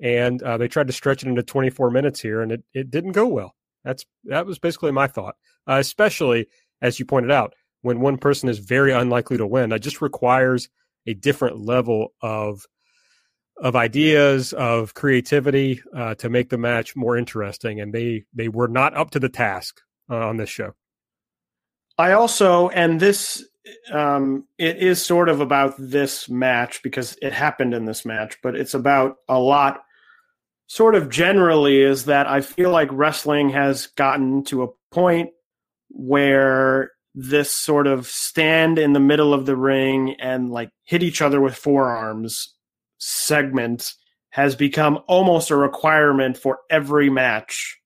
[0.00, 3.12] and uh, they tried to stretch it into 24 minutes here, and it, it didn't
[3.12, 3.54] go well.
[3.84, 5.36] That's that was basically my thought,
[5.68, 6.46] uh, especially
[6.82, 10.68] as you pointed out, when one person is very unlikely to win, that just requires
[11.06, 12.66] a different level of
[13.56, 18.68] of ideas of creativity uh, to make the match more interesting, and they they were
[18.68, 20.74] not up to the task uh, on this show.
[21.98, 23.44] I also, and this,
[23.92, 28.56] um, it is sort of about this match because it happened in this match, but
[28.56, 29.82] it's about a lot.
[30.70, 35.30] Sort of generally, is that I feel like wrestling has gotten to a point
[35.88, 41.20] where this sort of stand in the middle of the ring and like hit each
[41.20, 42.54] other with forearms
[42.98, 43.94] segment
[44.28, 47.80] has become almost a requirement for every match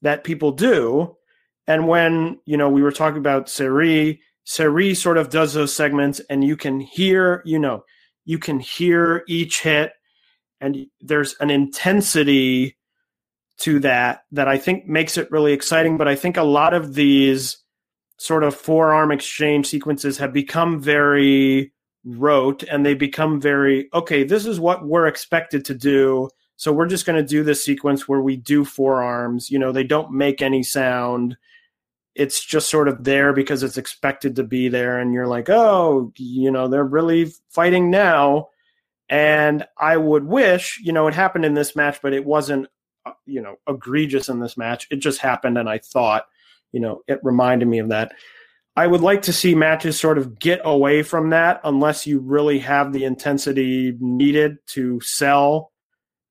[0.00, 1.14] that people do.
[1.66, 6.18] And when, you know, we were talking about Syuri, Syuri sort of does those segments
[6.30, 7.84] and you can hear, you know,
[8.24, 9.92] you can hear each hit
[10.60, 12.76] and there's an intensity
[13.60, 15.96] to that that I think makes it really exciting.
[15.96, 17.58] But I think a lot of these
[18.18, 21.72] sort of forearm exchange sequences have become very
[22.04, 26.28] rote and they become very okay this is what we're expected to do.
[26.56, 29.50] So we're just going to do this sequence where we do forearms.
[29.50, 31.36] You know they don't make any sound.
[32.14, 36.12] It's just sort of there because it's expected to be there and you're like oh
[36.16, 38.48] you know they're really fighting now
[39.10, 42.66] and i would wish you know it happened in this match but it wasn't
[43.04, 46.24] uh, you know egregious in this match it just happened and i thought
[46.72, 48.12] you know it reminded me of that
[48.76, 52.60] I would like to see matches sort of get away from that unless you really
[52.60, 55.72] have the intensity needed to sell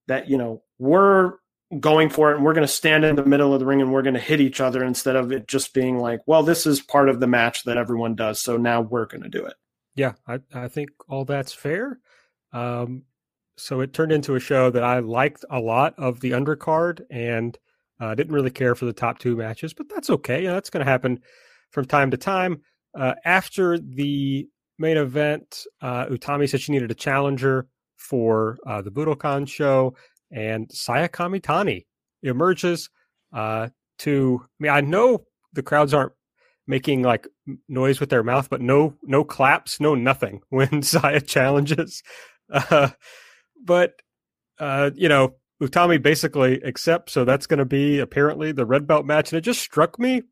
[0.08, 1.34] that, you know, we're
[1.80, 3.94] going for it and we're going to stand in the middle of the ring and
[3.94, 6.82] we're going to hit each other instead of it just being like, well, this is
[6.82, 8.42] part of the match that everyone does.
[8.42, 9.54] So now we're going to do it.
[9.96, 12.00] Yeah, I, I think all that's fair.
[12.54, 13.04] Um,
[13.58, 17.58] so it turned into a show that I liked a lot of the undercard and
[18.00, 20.46] uh, didn't really care for the top two matches, but that's okay.
[20.46, 21.20] that's going to happen
[21.72, 22.62] from time to time.
[22.98, 24.48] Uh, after the
[24.78, 29.96] main event, uh, Utami said she needed a challenger for uh, the Budokan show,
[30.32, 31.86] and Saya Kamitani
[32.24, 32.90] emerges
[33.34, 33.68] uh,
[34.00, 34.42] to.
[34.44, 36.14] I mean, I know the crowds aren't
[36.66, 37.28] making like
[37.68, 42.02] noise with their mouth, but no, no claps, no nothing when Saya challenges.
[42.52, 42.90] Uh,
[43.64, 44.02] but
[44.60, 49.06] uh, you know, Utami basically accepts, so that's going to be apparently the red belt
[49.06, 50.24] match, and it just struck me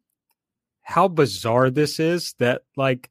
[0.84, 3.10] how bizarre this is that like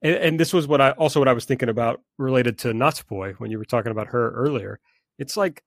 [0.00, 3.34] and, and, this was what I also what I was thinking about related to Natsupoi
[3.34, 4.80] when you were talking about her earlier.
[5.18, 5.62] It's like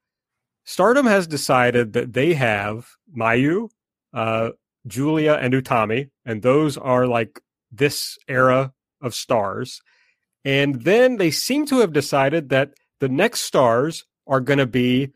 [0.65, 3.69] Stardom has decided that they have Mayu,
[4.13, 4.49] uh,
[4.87, 7.39] Giulia, and Utami, and those are like
[7.71, 9.81] this era of stars.
[10.45, 15.11] And then they seem to have decided that the next stars are going to be,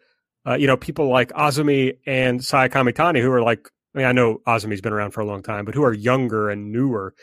[0.45, 4.11] uh, you know, people like Azumi and Saya Kamitani, who are like I mean, I
[4.11, 7.15] know Azumi's been around for a long time, but who are younger and newer.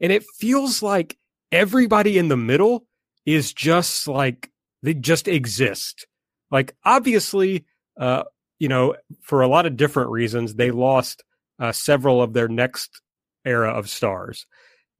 [0.00, 1.16] And it feels like
[1.50, 2.86] everybody in the middle
[3.26, 4.50] is just like
[4.82, 6.06] they just exist.
[6.50, 7.64] Like obviously,
[7.98, 8.24] uh,
[8.58, 11.24] you know, for a lot of different reasons, they lost
[11.58, 13.00] uh, several of their next
[13.44, 14.46] era of stars,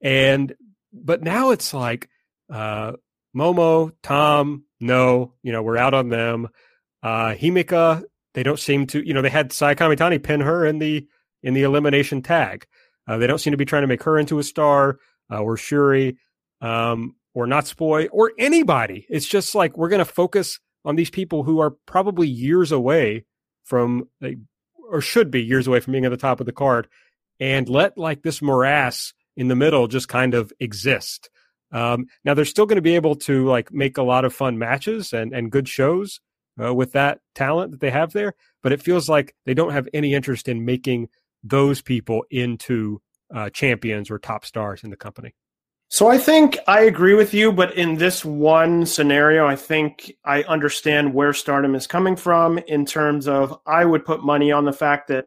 [0.00, 0.54] and
[0.92, 2.08] but now it's like
[2.52, 2.92] uh,
[3.34, 6.48] Momo, Tam, no, you know, we're out on them.
[7.02, 10.78] Uh, Himeka they don't seem to, you know, they had Saya Kamitani pin her in
[10.78, 11.06] the
[11.42, 12.66] in the elimination tag.
[13.06, 14.98] Uh, they don't seem to be trying to make her into a star
[15.30, 16.16] uh, or Syuri
[16.60, 19.06] um, or Natsupoi or anybody.
[19.10, 23.24] It's just like we're going to focus on these people who are probably years away
[23.64, 24.08] from,
[24.90, 26.88] or should be years away from being at the top of the card,
[27.40, 31.28] and let like this morass in the middle just kind of exist.
[31.72, 34.58] Um, now they're still going to be able to like make a lot of fun
[34.58, 36.20] matches and and good shows
[36.62, 39.88] uh, with that talent that they have there, but it feels like they don't have
[39.94, 41.08] any interest in making
[41.42, 43.00] those people into
[43.34, 45.34] uh, champions or top stars in the company.
[45.88, 50.42] So I think I agree with you, but in this one scenario, I think I
[50.44, 54.72] understand where stardom is coming from in terms of I would put money on the
[54.72, 55.26] fact that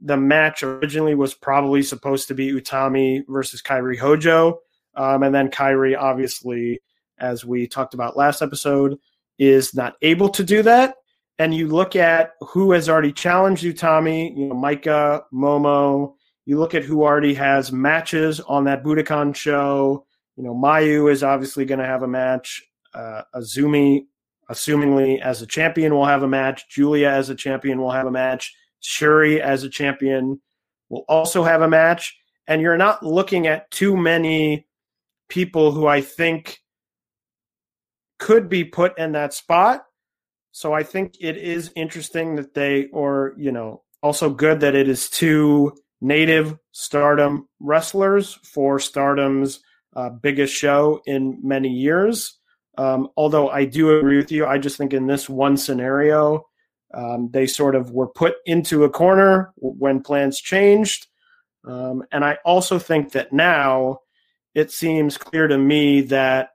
[0.00, 4.60] the match originally was probably supposed to be Utami versus Kairi Hojo.
[4.94, 6.80] Um, and then Kairi, obviously,
[7.18, 8.98] as we talked about last episode,
[9.38, 10.94] is not able to do that.
[11.38, 16.14] And you look at who has already challenged Utami, you know, Maika, Momo,
[16.44, 20.04] you look at who already has matches on that Budokan show.
[20.36, 22.62] You know, Mayu is obviously going to have a match.
[22.94, 24.06] Uh, Azumi,
[24.50, 26.68] assumingly as a champion, will have a match.
[26.68, 28.54] Giulia, as a champion will have a match.
[28.82, 30.40] Syuri as a champion
[30.88, 32.16] will also have a match.
[32.48, 34.66] And you're not looking at too many
[35.32, 36.58] people who I think
[38.18, 39.86] could be put in that spot.
[40.50, 44.88] So I think it is interesting that they, or, you know, also good that it
[44.88, 45.72] is two
[46.02, 49.60] native stardom wrestlers for stardom's
[49.96, 52.38] uh, biggest show in many years.
[52.76, 56.44] Um, although I do agree with you, I just think in this one scenario,
[56.92, 61.06] um, they sort of were put into a corner when plans changed.
[61.66, 64.00] Um, and I also think that now
[64.54, 66.50] it seems clear to me that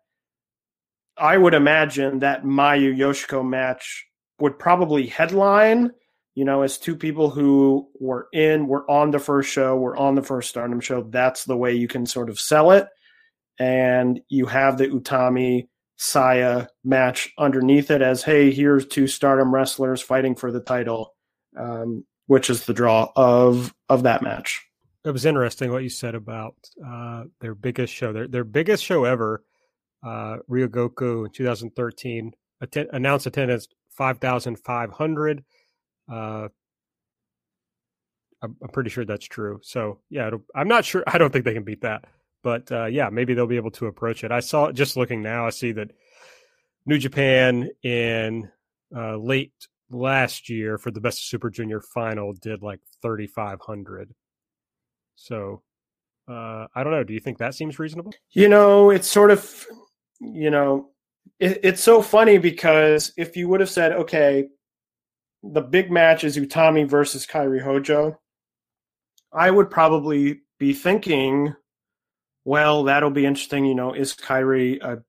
[1.17, 4.05] I would imagine that Mayu Yoshiko match
[4.39, 5.91] would probably headline
[6.37, 10.13] you know, as two people who were in, were on the first show, were on
[10.13, 12.87] the first Stardom show, that's the way you can sort of sell it.
[13.57, 19.99] And you have the Utami Saya match underneath it as, hey, here's two Stardom wrestlers
[19.99, 21.15] fighting for the title,
[21.57, 24.63] um, which is the draw of of that match.
[25.07, 26.55] It was interesting what you said about
[26.85, 29.41] uh, their biggest show, their their biggest show ever,
[30.03, 35.45] uh, Ryogoku in 2013, att- announced attendance 5,500
[36.11, 36.47] uh,
[38.41, 39.61] I'm, I'm pretty sure that's true.
[39.63, 41.03] So yeah, I'm not sure.
[41.07, 42.03] I don't think they can beat that,
[42.43, 44.31] but uh, yeah, maybe they'll be able to approach it.
[44.33, 45.47] I saw just looking now.
[45.47, 45.91] I see that
[46.85, 48.51] New Japan in
[48.93, 49.53] uh, late
[49.89, 54.13] last year for the Best of Super Junior final did like 3,500.
[55.17, 55.61] So
[56.29, 57.03] uh, I don't know.
[57.03, 58.13] Do you think that seems reasonable?
[58.31, 59.65] You know, it's sort of,
[60.21, 60.89] you know,
[61.39, 64.47] it, it's so funny because if you would have said, okay,
[65.43, 68.19] the big match is Utami versus Kairi Hojo,
[69.33, 71.53] I would probably be thinking,
[72.45, 73.65] well, that'll be interesting.
[73.65, 75.03] You know, is Kairi, a,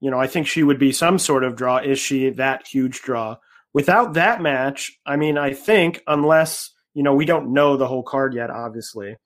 [0.00, 1.78] you know, I think she would be some sort of draw.
[1.78, 3.36] Is she that huge draw?
[3.72, 8.02] Without that match, I mean, I think unless, you know, we don't know the whole
[8.02, 9.16] card yet, obviously.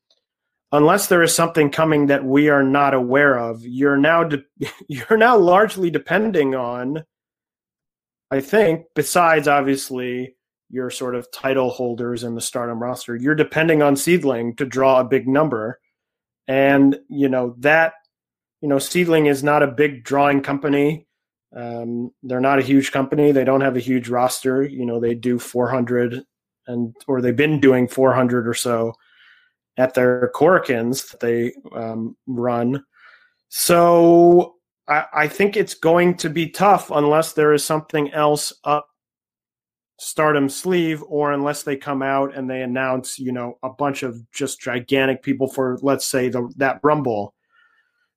[0.73, 4.45] Unless there is something coming that we are not aware of, you're now de-
[4.89, 7.05] you're now largely depending on
[8.31, 10.35] I think, besides obviously
[10.69, 15.01] your sort of title holders in the stardom roster, you're depending on seedling to draw
[15.01, 15.79] a big number.
[16.49, 17.95] And, you know, that,
[18.61, 21.07] you know, seedling is not a big drawing company.
[21.55, 23.31] Um, they're not a huge company.
[23.31, 24.63] They don't have a huge roster.
[24.63, 26.25] You know, they do 400
[26.67, 28.95] and, or they've been doing 400 or so
[29.77, 32.83] at their Korakuens that they um, run.
[33.49, 34.57] So
[34.89, 38.89] I, I think it's going to be tough unless there is something else up
[39.99, 44.31] stardom sleeve or unless they come out and they announce you know a bunch of
[44.31, 47.35] just gigantic people for let's say the that rumble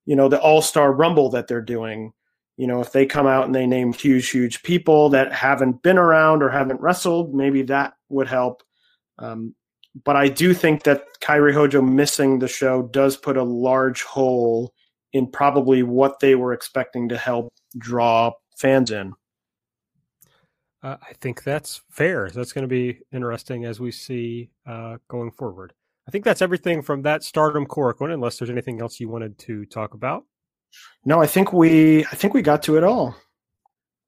[0.04, 2.12] you know the all-star rumble that they're doing
[2.58, 5.96] you know if they come out and they name huge huge people that haven't been
[5.96, 8.62] around or haven't wrestled maybe that would help
[9.18, 9.54] um,
[10.04, 14.72] but i do think that kairi hojo missing the show does put a large hole
[15.12, 19.12] in probably what they were expecting to help draw fans in.
[20.82, 22.30] Uh, I think that's fair.
[22.30, 25.74] That's going to be interesting as we see uh, going forward.
[26.08, 29.66] I think that's everything from that Stardom Korakuen, unless there's anything else you wanted to
[29.66, 30.24] talk about.
[31.04, 33.14] No, I think we I think we got to it all.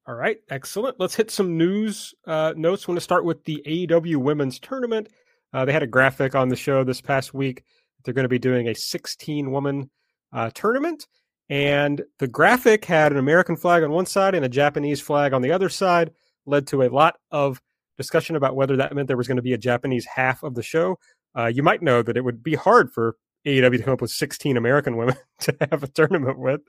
[0.07, 0.99] All right, excellent.
[0.99, 2.85] Let's hit some news uh, notes.
[2.87, 5.09] I want to start with the AEW Women's Tournament.
[5.53, 7.63] Uh, they had a graphic on the show this past week.
[8.03, 9.89] They're going to be doing a 16 woman
[10.31, 11.07] uh, tournament.
[11.49, 15.41] And the graphic had an American flag on one side and a Japanese flag on
[15.41, 16.11] the other side,
[16.45, 17.61] led to a lot of
[17.97, 20.63] discussion about whether that meant there was going to be a Japanese half of the
[20.63, 20.97] show.
[21.37, 24.11] Uh, you might know that it would be hard for AEW to come up with
[24.11, 26.61] 16 American women to have a tournament with.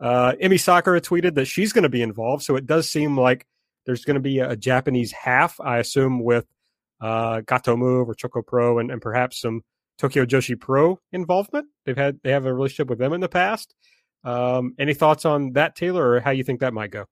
[0.00, 3.46] Uh, Emi Sakura tweeted that she's going to be involved, so it does seem like
[3.86, 6.46] there's going to be a, a Japanese half, I assume, with
[7.00, 9.62] uh, Gatoh Move or Choco Pro and, and perhaps some
[9.98, 11.66] Tokyo Joshi Pro involvement.
[11.84, 13.74] They've had they have a relationship with them in the past.
[14.24, 17.06] Um, any thoughts on that, Taylor, or how you think that might go?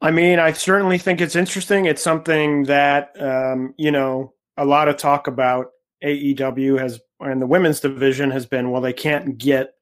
[0.00, 1.86] I mean, I certainly think it's interesting.
[1.86, 5.68] It's something that um, you know a lot of talk about
[6.04, 9.72] AEW has and the women's division has been well they can't get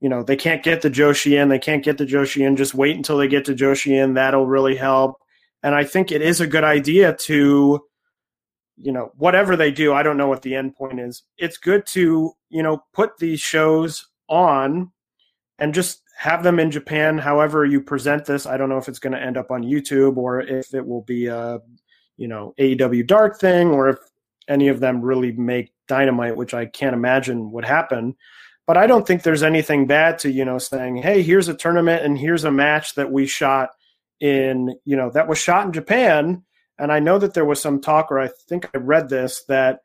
[0.00, 2.74] you know they can't get the Joshi in they can't get the Joshi in just
[2.74, 5.16] wait until they get to Joshi in that'll really help
[5.62, 7.80] and I think it is a good idea to
[8.80, 11.86] you know whatever they do I don't know what the end point is it's good
[11.88, 14.90] to you know put these shows on
[15.58, 18.98] and just have them in Japan however you present this I don't know if it's
[18.98, 21.60] going to end up on YouTube or if it will be a
[22.16, 23.98] you know AEW dark thing or if
[24.50, 28.16] any of them really make dynamite, which I can't imagine would happen.
[28.66, 32.04] But I don't think there's anything bad to, you know, saying, hey, here's a tournament
[32.04, 33.70] and here's a match that we shot
[34.20, 36.44] in, you know, that was shot in Japan.
[36.80, 39.80] And I know that there was some talk, or I think I read this, that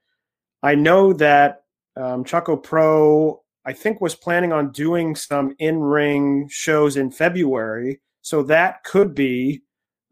[0.64, 1.64] I know that
[1.98, 8.00] um, Choco Pro, I think, was planning on doing some in ring shows in February.
[8.22, 9.62] So that could be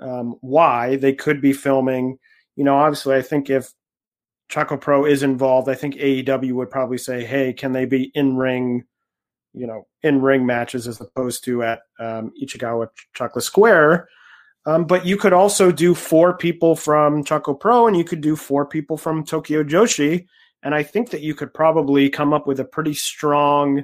[0.02, 2.20] um, why they could be filming.
[2.58, 3.72] You know, obviously, I think if
[4.50, 8.36] Choco Pro is involved, I think AEW would probably say, "Hey, can they be in
[8.36, 8.84] ring,
[9.54, 14.10] you know, in ring matches as opposed to at um, Ichigaya Chocolate Square?"
[14.66, 18.36] Um, but you could also do four people from Choco Pro, and you could do
[18.36, 20.26] four people from Tokyo Joshi,
[20.64, 23.84] and I think that you could probably come up with a pretty strong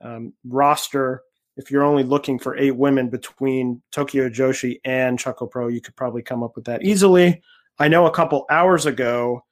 [0.00, 1.22] um, roster.
[1.56, 5.94] If you're only looking for eight women between Tokyo Joshi and Choco Pro, you could
[5.94, 7.42] probably come up with that easily.
[7.78, 9.44] I know a couple hours ago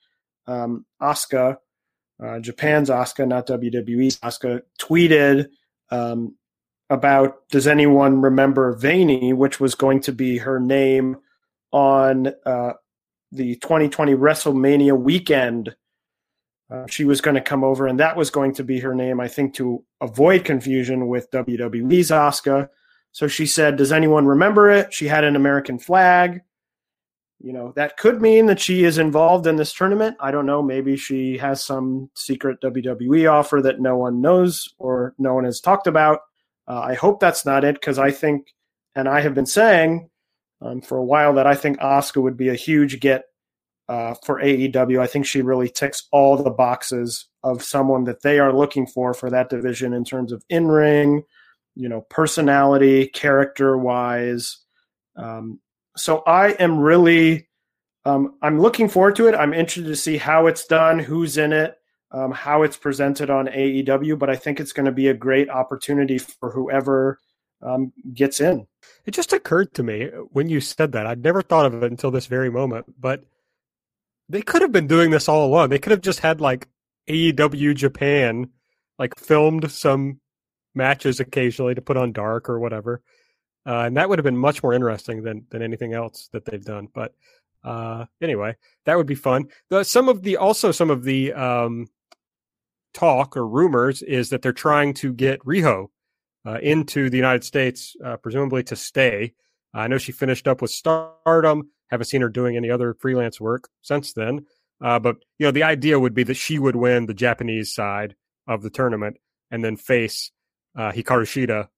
[0.46, 1.56] um, Asuka,
[2.22, 5.48] uh, Japan's Asuka, not WWE's Asuka, tweeted
[5.90, 6.34] um,
[6.90, 11.16] about does anyone remember Veny, which was going to be her name
[11.72, 12.72] on uh,
[13.32, 15.74] the 2020 WrestleMania weekend.
[16.70, 19.20] Uh, she was going to come over, and that was going to be her name,
[19.20, 22.68] I think, to avoid confusion with WWE's Asuka.
[23.12, 24.92] So she said, Does anyone remember it?
[24.92, 26.42] She had an American flag
[27.40, 30.62] you know that could mean that she is involved in this tournament i don't know
[30.62, 35.60] maybe she has some secret wwe offer that no one knows or no one has
[35.60, 36.20] talked about
[36.68, 38.54] uh, i hope that's not it because i think
[38.94, 40.08] and i have been saying
[40.62, 43.24] um, for a while that i think Asuka would be a huge get
[43.88, 48.38] uh, for aew i think she really ticks all the boxes of someone that they
[48.38, 51.22] are looking for for that division in terms of in-ring
[51.74, 54.58] you know personality character wise
[55.16, 55.60] um,
[55.96, 57.48] so I am really
[58.04, 59.34] um, I'm looking forward to it.
[59.34, 61.74] I'm interested to see how it's done, who's in it,
[62.12, 64.18] um, how it's presented on AEW.
[64.18, 67.18] But I think it's going to be a great opportunity for whoever
[67.62, 68.66] um, gets in.
[69.04, 71.06] It just occurred to me when you said that.
[71.06, 73.24] I'd never thought of it until this very moment, but
[74.28, 75.68] they could have been doing this all along.
[75.68, 76.68] They could have just had like
[77.08, 78.50] AEW Japan,
[78.98, 80.20] like filmed some
[80.74, 83.02] matches occasionally to put on dark or whatever
[83.66, 86.64] uh, and that would have been much more interesting than than anything else that they've
[86.64, 86.88] done.
[86.92, 87.14] But
[87.62, 88.56] uh, anyway,
[88.86, 89.48] that would be fun.
[89.68, 91.86] The, some of the also some of the um,
[92.92, 95.86] talk or rumors is that they're trying to get Riho
[96.46, 99.34] uh, into the United States, uh, presumably to stay.
[99.74, 101.70] I know she finished up with Stardom.
[101.90, 104.46] Haven't seen her doing any other freelance work since then.
[104.82, 108.14] Uh, but you know, the idea would be that she would win the Japanese side
[108.46, 109.16] of the tournament
[109.50, 110.30] and then face
[110.76, 111.68] uh, Hikaru Shida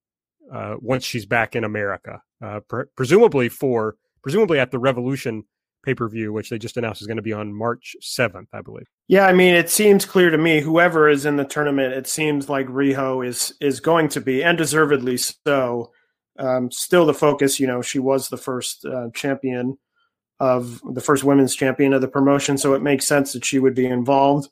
[0.53, 5.45] uh, once she's back in America, uh, pre- presumably for presumably at the Revolution
[5.83, 8.61] pay per view, which they just announced is going to be on March seventh, I
[8.63, 8.87] believe.
[9.09, 10.61] Yeah, I mean, it seems clear to me.
[10.61, 14.57] Whoever is in the tournament, it seems like Riho is is going to be, and
[14.57, 15.93] deservedly so.
[16.39, 17.61] Um, still, the focus.
[17.61, 19.79] You know, she was the first uh, champion
[20.41, 23.75] of the first women's champion of the promotion, so it makes sense that she would
[23.75, 24.49] be involved.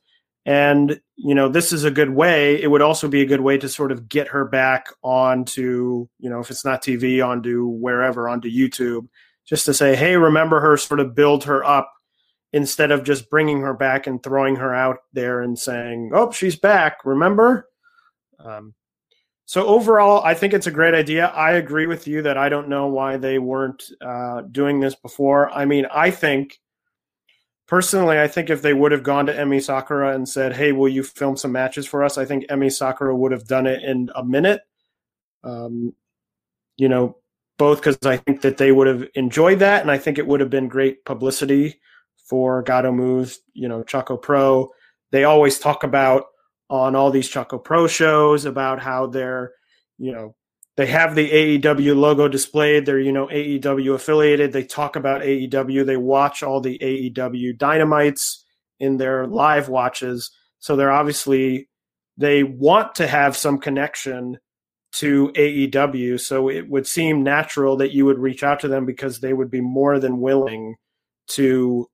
[0.47, 2.61] And, you know, this is a good way.
[2.61, 6.31] It would also be a good way to sort of get her back onto, you
[6.31, 9.09] know, if it's not TV, onto wherever, onto YouTube,
[9.51, 11.93] just to say, hey, remember her, sort of build her up
[12.53, 16.57] instead of just bringing her back and throwing her out there and saying, oh, she's
[16.57, 17.69] back, remember?
[18.39, 18.75] Um,
[19.47, 21.27] so overall, I think it's a great idea.
[21.27, 25.51] I agree with you that I don't know why they weren't uh, doing this before.
[25.51, 26.61] I mean, I think
[27.67, 30.89] personally, I think if they would have gone to Emi Sakura and said, "Hey, will
[30.89, 34.09] you film some matches for us?" I think Emi Sakura would have done it in
[34.15, 34.61] a minute.
[35.43, 35.95] Um,
[36.77, 37.17] you know,
[37.61, 40.41] both because I think that they would have enjoyed that, and I think it would
[40.41, 41.79] have been great publicity
[42.27, 43.39] for Gatoh Moves.
[43.53, 44.71] You know, Choco Pro.
[45.13, 46.25] They always talk about
[46.71, 49.53] on all these Choco Pro shows about how they're,
[49.99, 50.35] you know,
[50.79, 52.87] they have the AEW logo displayed.
[52.87, 54.53] They're, you know, AEW affiliated.
[54.53, 55.85] They talk about AEW.
[55.85, 58.43] They watch all the AEW dynamites
[58.79, 60.31] in their live watches.
[60.61, 61.69] So they're obviously,
[62.17, 64.39] they want to have some connection
[64.93, 66.21] to AEW.
[66.21, 69.51] So it would seem natural that you would reach out to them because they would
[69.51, 70.77] be more than willing
[71.29, 71.87] to,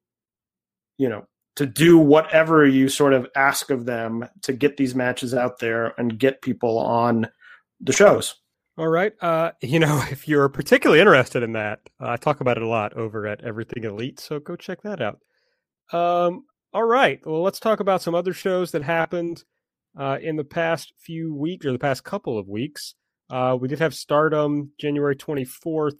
[0.98, 5.34] you know, to do whatever you sort of ask of them to get these matches
[5.34, 7.28] out there and get people on
[7.80, 8.34] the shows.
[8.78, 9.12] All right.
[9.22, 12.68] Uh, you know, if you're particularly interested in that, uh, I talk about it a
[12.68, 15.20] lot over at Everything Elite, so go check that out.
[15.92, 17.24] Um, all right.
[17.24, 19.44] Well, let's talk about some other shows that happened
[19.96, 22.94] uh, in the past few weeks or the past couple of weeks.
[23.28, 25.98] Uh, we did have Stardom January 24th.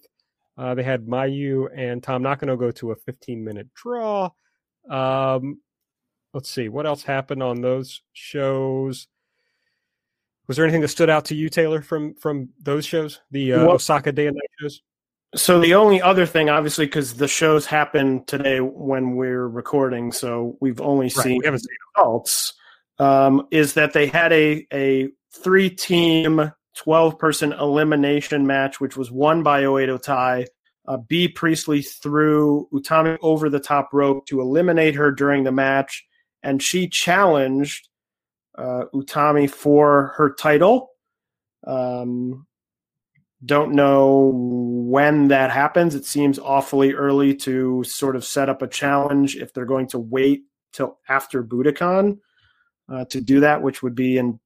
[0.57, 4.29] Uh, they had Mayu and Tam Nakano go to a 15 minute draw.
[4.89, 5.59] Um,
[6.33, 9.07] let's see what else happened on those shows.
[10.47, 13.65] Was there anything that stood out to you, Taylor, from from those shows, the uh,
[13.65, 14.81] well, Osaka Day and Night shows?
[15.35, 20.57] So the only other thing, obviously, because the shows happen today when we're recording, so
[20.61, 22.53] we've only right, seen, we haven't seen results,
[22.99, 25.09] um, is that they had a a
[25.43, 30.45] three team, twelve person elimination match, which was won by Oedo Tai.
[30.87, 36.05] Uh, Bea Priestley threw Utami over the top rope to eliminate her during the match,
[36.43, 37.89] and she challenged
[38.57, 40.91] uh, Utami for her title.
[41.65, 42.47] Um,
[43.45, 45.93] don't know when that happens.
[45.93, 49.99] It seems awfully early to sort of set up a challenge if they're going to
[49.99, 50.43] wait
[50.73, 52.17] till after Budokan
[52.89, 54.39] uh, to do that, which would be in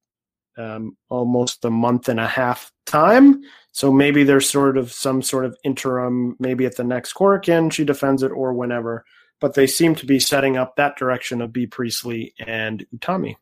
[0.57, 3.41] um, almost a month and a half time.
[3.71, 7.85] So maybe there's sort of some sort of interim, maybe at the next Korakuen she
[7.85, 9.05] defends it or whenever.
[9.39, 13.37] But they seem to be setting up that direction of Bea Priestley and Utami.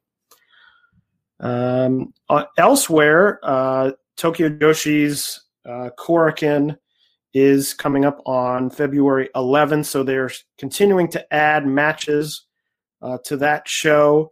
[1.40, 5.90] Um, uh, elsewhere, uh, Tokyo Joshi's uh,
[7.34, 12.46] is coming up on February 11th, so they're continuing to add matches
[13.02, 14.32] uh, to that show.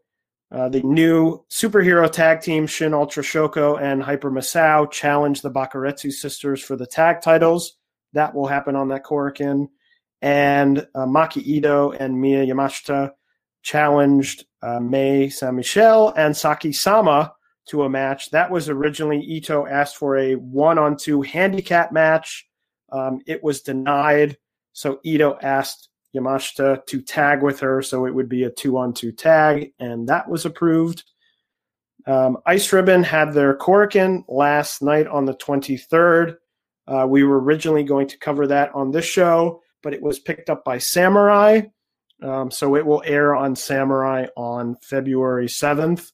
[0.49, 6.11] Uh, the new superhero tag team Shin Ultra Shoko and Hyper Misao challenge the Bakuretsu
[6.11, 7.77] sisters for the tag titles.
[8.13, 9.67] That will happen on that Korakuen.
[10.21, 13.11] And uh, Maki Ito and Miyu Yamashita
[13.61, 17.33] challenged uh, Mei Saint-Michel and Saki Sama
[17.67, 18.31] to a match.
[18.31, 22.47] That was originally Ito asked for a one on two handicap match.
[22.91, 24.37] Um, it was denied.
[24.71, 27.81] So Ito asked Yamashita to tag with her.
[27.81, 31.03] So it would be a two on two tag, and that was approved.
[32.05, 36.37] Um, Ice Ribbon had their Korakuen last night on the 23rd.
[36.87, 40.49] Uh, we were originally going to cover that on this show, but it was picked
[40.49, 41.61] up by Samurai.
[42.23, 46.11] Um, so it will air on Samurai on February 7th.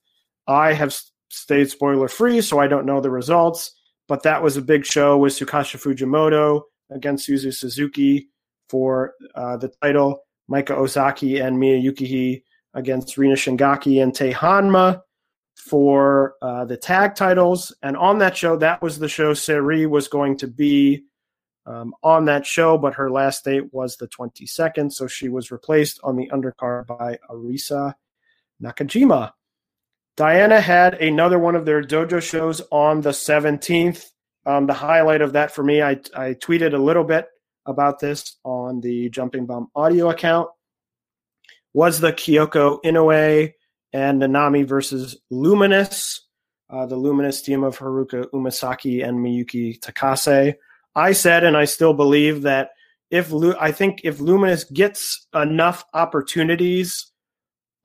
[0.48, 0.98] I have
[1.30, 3.72] stayed spoiler free, so I don't know the results,
[4.07, 8.30] but that was a big show with Tsukasa Fujimoto against Suzu Suzuki
[8.69, 15.02] for uh, the title, Maika Ozaki and Maya Yukihi against Rina Shingaki and Tei Hanma
[15.56, 17.76] for uh, the tag titles.
[17.81, 21.03] And on that show, that was the show Seri was going to be
[21.65, 25.99] um, on that show, but her last date was the 22nd, so she was replaced
[26.03, 27.94] on the undercard by Arisa
[28.61, 29.31] Nakajima.
[30.18, 34.06] Diana had another one of their dojo shows on the 17th.
[34.45, 37.27] Um, the highlight of that for me, I, I tweeted a little bit
[37.65, 40.49] about this on the Jumping Bomb audio account,
[41.73, 43.53] was the Kyoko Inoue
[43.94, 46.27] and Nanami versus Luminous,
[46.69, 50.56] uh, the Luminous team of Haruka Umesaki and Miyuki Takase.
[50.95, 52.69] I said, and I still believe that
[53.10, 57.11] if Lu- I think if Luminous gets enough opportunities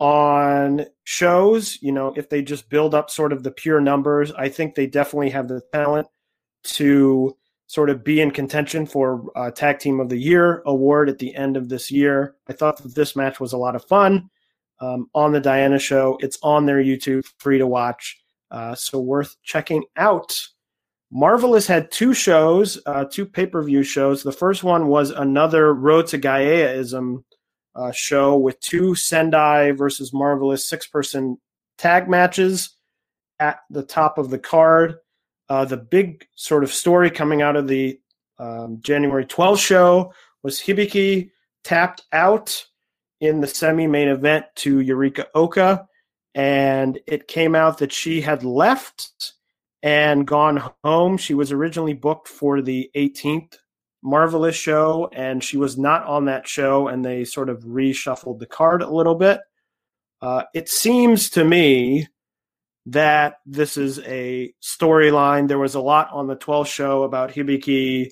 [0.01, 4.49] on shows, you know, if they just build up sort of the pure numbers, I
[4.49, 6.09] think they definitely have the talent
[6.65, 7.37] to
[7.69, 11.57] sort of be in contention for Tag Team of the Year award at the end
[11.57, 12.35] of this year.
[12.49, 14.31] I thought that this match was a lot of fun
[14.81, 16.19] um, on the Diana show.
[16.21, 18.19] It's on their YouTube, free to watch,
[18.51, 20.41] uh, so worth checking out.
[21.11, 24.23] Marvelous had two shows, uh, two pay per view shows.
[24.23, 27.23] The first one was another Road to Gaiaism
[27.75, 31.39] uh, show with two Sendai versus Marvelous six person
[31.79, 32.77] tag matches
[33.39, 34.97] at the top of the card.
[35.49, 37.99] Uh, the big sort of story coming out of the
[38.39, 40.13] um, January 12th show
[40.43, 41.31] was Hibiki
[41.65, 42.65] tapped out
[43.21, 45.87] in the semi main event to Yurika Oka,
[46.35, 49.33] and it came out that she had left
[49.83, 51.17] and gone home.
[51.17, 53.55] She was originally booked for the 18th
[54.03, 58.47] Marvelous show, and she was not on that show, and they sort of reshuffled the
[58.47, 59.41] card a little bit.
[60.21, 62.07] Uh, it seems to me
[62.93, 65.49] that this is a storyline.
[65.49, 68.11] There was a lot on the 12th show about Hibiki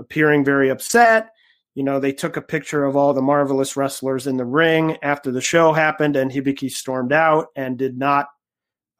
[0.00, 1.30] appearing very upset.
[1.74, 5.30] You know, they took a picture of all the marvelous wrestlers in the ring after
[5.30, 8.26] the show happened, and Hibiki stormed out and did not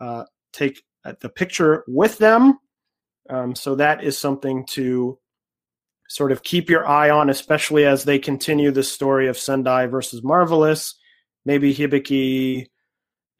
[0.01, 0.83] uh, take
[1.21, 2.59] the picture with them.
[3.31, 5.19] Um, so that is something to
[6.09, 10.23] sort of keep your eye on, especially as they continue the story of Sendai versus
[10.23, 10.95] Marvelous.
[11.45, 12.67] Maybe Hibiki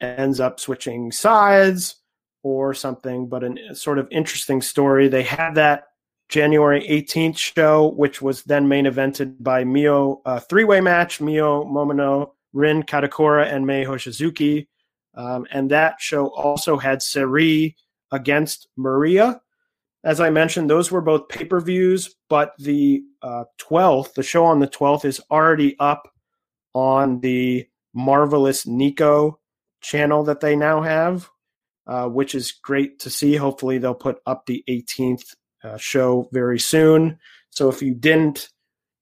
[0.05, 1.95] ends up switching sides
[2.43, 5.07] or something, but a sort of interesting story.
[5.07, 5.85] They had that
[6.29, 11.63] January 18th show, which was then main evented by Mio, uh, three way match Mio
[11.63, 14.67] Momono, Rin Kadokura, and Mei Hoshizuki.
[15.15, 17.75] Um, and that show also had Syuri
[18.11, 19.41] against Maria.
[20.03, 24.45] As I mentioned, those were both pay per views, but the uh, 12th, the show
[24.45, 26.07] on the 12th, is already up
[26.73, 29.39] on the Marvelous Nico
[29.85, 31.29] channel that they now have,
[31.87, 33.35] uh, which is great to see.
[33.35, 37.19] Hopefully, they'll put up the 18th uh, show very soon.
[37.51, 38.49] So if you didn't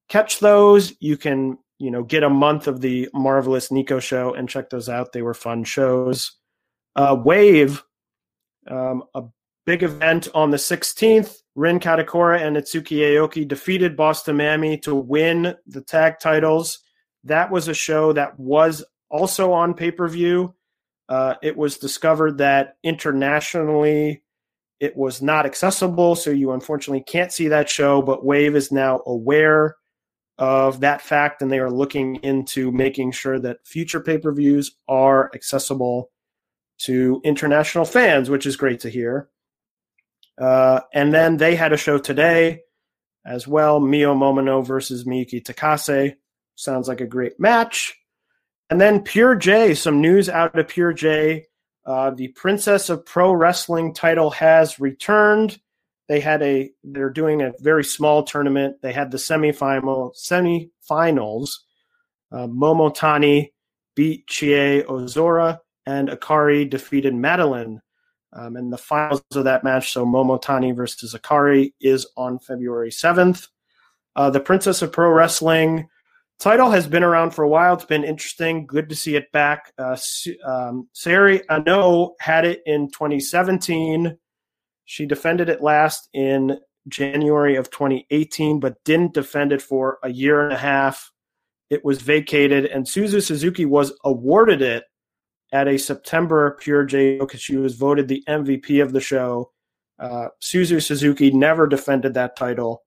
[0.10, 4.50] catch those, you can you know get a month of the marvelous Nico show and
[4.50, 5.12] check those out.
[5.12, 6.32] They were fun shows.
[6.96, 7.84] Uh, Wave,
[8.70, 9.24] um, a
[9.66, 11.38] big event on the 16th.
[11.56, 16.80] Rin Kadokura and Itsuki Aoki defeated Boss to Mammy to win the tag titles.
[17.24, 20.56] That was a show that was also on pay per view.
[21.10, 24.24] Uh, it was discovered that internationally
[24.80, 28.02] it was not accessible, so you unfortunately can't see that show.
[28.02, 29.76] But Wave is now aware
[30.38, 34.76] of that fact, and they are looking into making sure that future pay per views
[34.88, 36.12] are accessible
[36.80, 39.30] to international fans, which is great to hear.
[40.40, 42.62] Uh, and then they had a show today
[43.26, 46.16] as well Mio Momono versus Miyuki Takase.
[46.56, 47.96] Sounds like a great match.
[48.74, 51.46] And then Pure J, some news out of Pure J.
[51.86, 55.60] Uh, the Princess of Pro Wrestling title has returned.
[56.08, 58.78] They had a they're doing a very small tournament.
[58.82, 61.52] They had the semifinal semifinals.
[62.32, 63.52] Uh, Momotani
[63.96, 67.80] beat Chie Ozora, and Akari defeated Madeline.
[68.36, 73.50] Um, and the finals of that match, so Momotani versus Akari, is on February 7th.
[74.16, 75.90] Uh, the Princess of Pro Wrestling
[76.40, 77.74] title has been around for a while.
[77.74, 78.66] It's been interesting.
[78.66, 79.72] Good to see it back.
[79.78, 79.98] Uh,
[80.46, 84.18] um, Saori Anou had it in 2017.
[84.86, 86.58] She defended it last in
[86.88, 91.12] January of 2018, but didn't defend it for a year and a half.
[91.70, 94.84] It was vacated, and Suzu Suzuki was awarded it
[95.54, 99.52] at a September Pure J because she was voted the MVP of the show.
[99.98, 102.84] Uh, Suzu Suzuki never defended that title,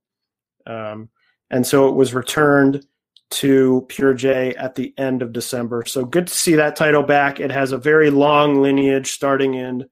[0.66, 1.09] um,
[1.51, 2.85] and so it was returned
[3.28, 5.85] to Pure J at the end of December.
[5.86, 7.40] So good to see that title back.
[7.40, 9.86] It has a very long lineage starting in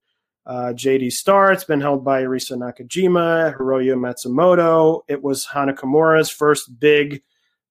[0.47, 1.53] uh, JD Star.
[1.53, 5.03] It's been held by Arisa Nakajima, Hiroyo Matsumoto.
[5.09, 7.23] It was Hana Kimura's first big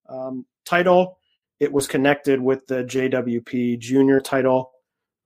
[0.10, 1.18] um, title.
[1.60, 4.72] It was connected with the JWP Junior title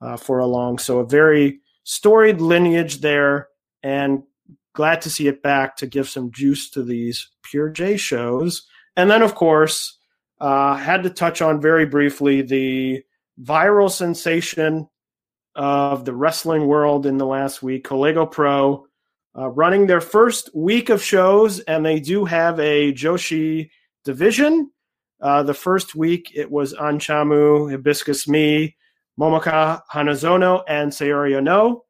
[0.02, 0.78] uh, for a long.
[0.78, 3.48] So a very storied lineage there,
[3.82, 4.24] and
[4.74, 8.68] glad to see it back to give some juice to these Pure J shows.
[8.96, 9.97] And then, of course,
[10.40, 13.04] uh, had to touch on very briefly the
[13.42, 14.88] viral sensation
[15.56, 18.86] of the wrestling world in the last week, Colego Pro,
[19.38, 23.70] uh, running their first week of shows, and they do have a Joshi
[24.04, 24.72] division.
[25.20, 28.76] Uh, the first week it was Anchamu, Hibiscus Me,
[29.20, 31.82] Momoka Hanazono, and Saori Anou,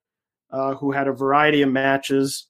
[0.51, 2.47] uh, who had a variety of matches.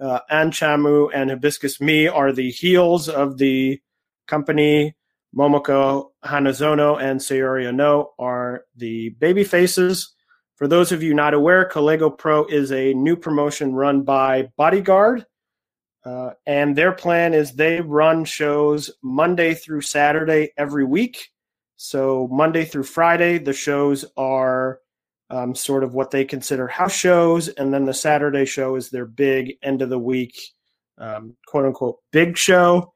[0.00, 3.80] Uh, Anchamu and Hibiscus Me are the heels of the
[4.26, 4.94] company.
[5.36, 10.12] Momoko Hanazono and Anou are the baby faces.
[10.56, 15.24] For those of you not aware, Colego Pro is a new promotion run by Bodyguard.
[16.04, 21.30] Uh, and their plan is they run shows Monday through Saturday every week.
[21.76, 24.80] So, Monday through Friday, the shows are
[25.30, 27.48] um, sort of what they consider house shows.
[27.48, 30.38] And then the Saturday show is their big end of the week,
[30.98, 32.92] um, quote unquote, big show.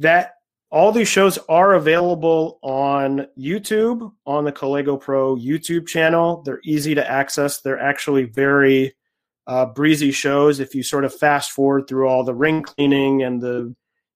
[0.00, 0.32] That
[0.70, 6.42] all these shows are available on YouTube on the Colego Pro YouTube channel.
[6.44, 7.60] They're easy to access.
[7.60, 8.94] They're actually very
[9.46, 10.60] uh, breezy shows.
[10.60, 13.74] If you sort of fast forward through all the ring cleaning and the,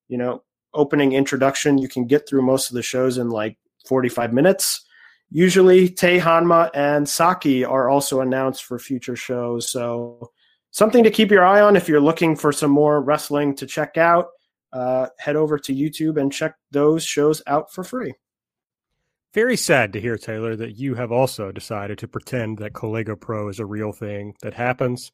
[0.09, 0.45] you know,
[0.75, 4.85] opening introduction, you can get through most of the shows in like 45 minutes.
[5.31, 9.71] Usually, Tei Hanma and Saki are also announced for future shows.
[9.73, 10.31] So,
[10.71, 13.97] something to keep your eye on if you're looking for some more wrestling to check
[13.97, 14.29] out
[14.75, 18.13] uh, head over to YouTube and check those shows out for free.
[19.33, 23.49] Very sad to hear, Taylor, that you have also decided to pretend that Colego Pro
[23.49, 25.13] is a real thing that happens.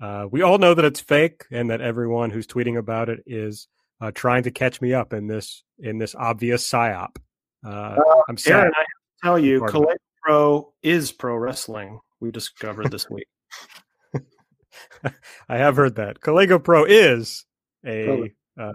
[0.00, 3.66] Uh, we all know that it's fake, and that everyone who's tweeting about it is
[4.00, 7.16] uh, trying to catch me up in this in this obvious psyop.
[7.66, 8.60] Uh, uh I'm sad.
[8.60, 8.84] Aaron, I
[9.26, 11.98] tell you, Colego Pro is pro wrestling.
[12.20, 13.26] We discovered this week.
[15.48, 17.44] I have heard that Kalego Pro is
[17.84, 18.72] a uh,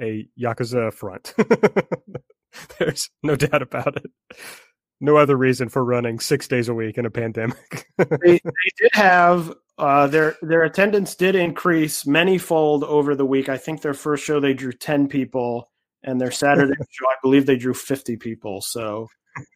[0.00, 1.34] a yakuza front.
[2.78, 4.10] There's no doubt about it.
[5.00, 7.86] No other reason for running six days a week in a pandemic.
[7.98, 13.48] they, they did have uh, their their attendance did increase manyfold over the week.
[13.48, 15.70] I think their first show they drew ten people,
[16.02, 18.60] and their Saturday show I believe they drew fifty people.
[18.60, 19.08] So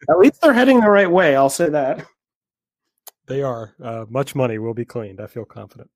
[0.09, 1.35] at least they're heading the right way.
[1.35, 2.05] I'll say that.
[3.27, 3.75] They are.
[3.81, 5.21] Uh, much money will be cleaned.
[5.21, 5.89] I feel confident.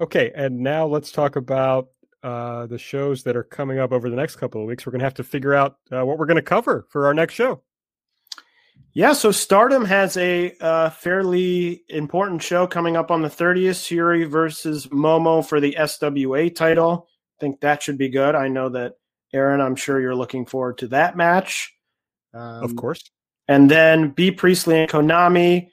[0.00, 1.88] Okay, and now let's talk about
[2.24, 4.86] uh, the shows that are coming up over the next couple of weeks.
[4.86, 7.12] We're going to have to figure out uh, what we're going to cover for our
[7.12, 7.62] next show.
[8.94, 13.70] Yeah, so Stardom has a uh, fairly important show coming up on the 30th.
[13.70, 17.08] Syuri versus Momo for the SWA title.
[17.08, 18.34] I think that should be good.
[18.34, 18.94] I know that
[19.34, 21.74] Aaron, I'm sure you're looking forward to that match.
[22.32, 23.02] Um, of course.
[23.48, 25.68] And then Bea Priestley and Konami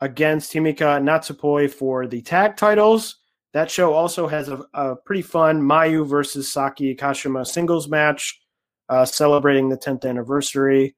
[0.00, 3.16] against Himeka Natsupoi for the tag titles.
[3.54, 8.40] That show also has a, a pretty fun Mayu versus Saki Kashima singles match,
[8.88, 10.96] uh, celebrating the 10th anniversary.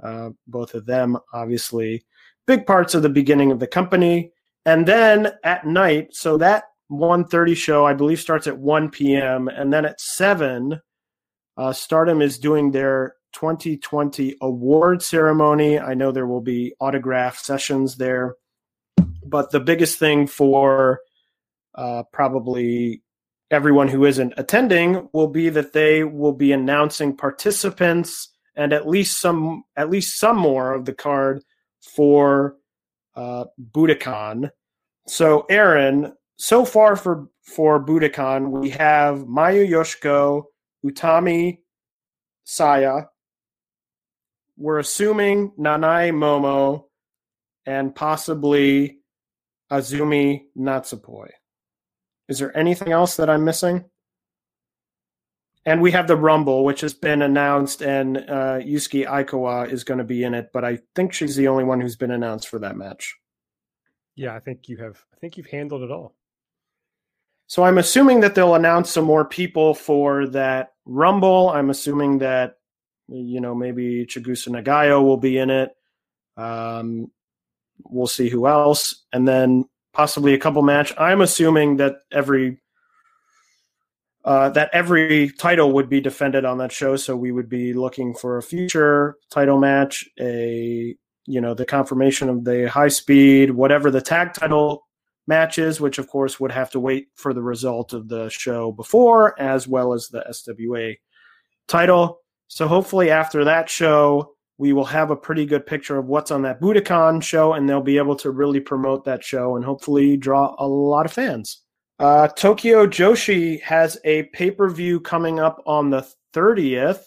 [0.00, 2.04] Uh, both of them, obviously,
[2.46, 4.30] big parts of the beginning of the company.
[4.64, 9.48] And then at night, so that 1.30 show, I believe, starts at 1 p.m.
[9.48, 10.80] And then at 7,
[11.56, 15.80] uh, Stardom is doing their 2020 award ceremony.
[15.80, 18.36] I know there will be autograph sessions there.
[19.24, 21.00] But the biggest thing for
[21.76, 23.02] uh, probably
[23.50, 29.20] everyone who isn't attending will be that they will be announcing participants and at least
[29.20, 31.42] some at least some more of the card
[31.94, 32.56] for
[33.14, 34.50] uh, Budokan.
[35.06, 40.44] So Aaron, so far for for Budokan, we have Mayu Yoshiko,
[40.84, 41.58] Utami
[42.44, 43.04] Saya.
[44.56, 46.84] We're assuming Nanae Momo
[47.66, 48.98] and possibly
[49.70, 51.28] Azumi Natsupoi.
[52.28, 53.84] Is there anything else that I'm missing?
[55.64, 59.98] And we have the Rumble, which has been announced, and uh, Yuzuki Aikawa is going
[59.98, 62.60] to be in it, but I think she's the only one who's been announced for
[62.60, 63.16] that match.
[64.14, 65.04] Yeah, I think you have.
[65.12, 66.14] I think you've handled it all.
[67.48, 71.50] So I'm assuming that they'll announce some more people for that Rumble.
[71.50, 72.58] I'm assuming that
[73.08, 75.70] you know maybe Chigusa Nagayo will be in it.
[76.36, 77.10] Um,
[77.84, 79.64] we'll see who else, and then
[79.96, 80.92] possibly a couple match.
[80.98, 82.60] I'm assuming that every
[84.26, 88.12] uh, that every title would be defended on that show, so we would be looking
[88.12, 90.94] for a future title match, a
[91.24, 94.86] you know the confirmation of the high speed, whatever the tag title
[95.26, 99.40] matches, which of course would have to wait for the result of the show before,
[99.40, 100.94] as well as the SWA
[101.68, 102.20] title.
[102.48, 106.42] So hopefully after that show, we will have a pretty good picture of what's on
[106.42, 110.54] that Budokan show, and they'll be able to really promote that show and hopefully draw
[110.58, 111.62] a lot of fans.
[111.98, 117.00] Uh, Tokyo Joshi has a pay per view coming up on the 30th.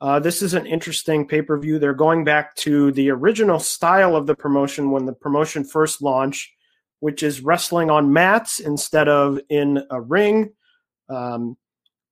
[0.00, 1.78] Uh, this is an interesting pay per view.
[1.78, 6.50] They're going back to the original style of the promotion when the promotion first launched,
[7.00, 10.52] which is wrestling on mats instead of in a ring.
[11.08, 11.56] Um,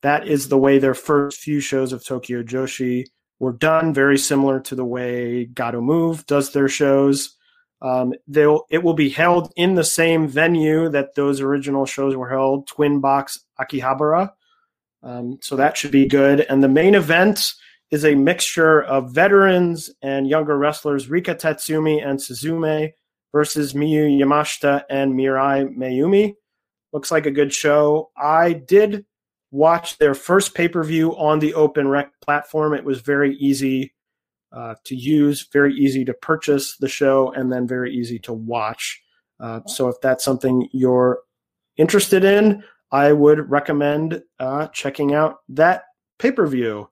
[0.03, 3.07] that is the way their first few shows of Tokyo Joshi
[3.41, 7.37] were done, very similar to the way Gatoh Move does their shows.
[7.81, 12.29] Um, they'll it will be held in the same venue that those original shows were
[12.29, 14.33] held, Twin Box Akihabara.
[15.03, 16.41] Um, so that should be good.
[16.41, 17.53] And the main event
[17.91, 22.93] is a mixture of veterans and younger wrestlers Rika Tatsumi and Suzume
[23.33, 26.35] versus Miyu Yamashita and Mirai Maiumi.
[26.93, 28.11] Looks like a good show.
[28.17, 29.05] I did
[29.51, 32.75] watch their first pay per view on the Open Rec platform.
[32.75, 33.95] It was very easy
[34.53, 39.01] uh, to use, very easy to purchase the show, and then very easy to watch.
[39.41, 41.21] Uh, so if that's something you're
[41.77, 45.85] interested in, I would recommend uh, checking out that
[46.19, 46.89] pay per view.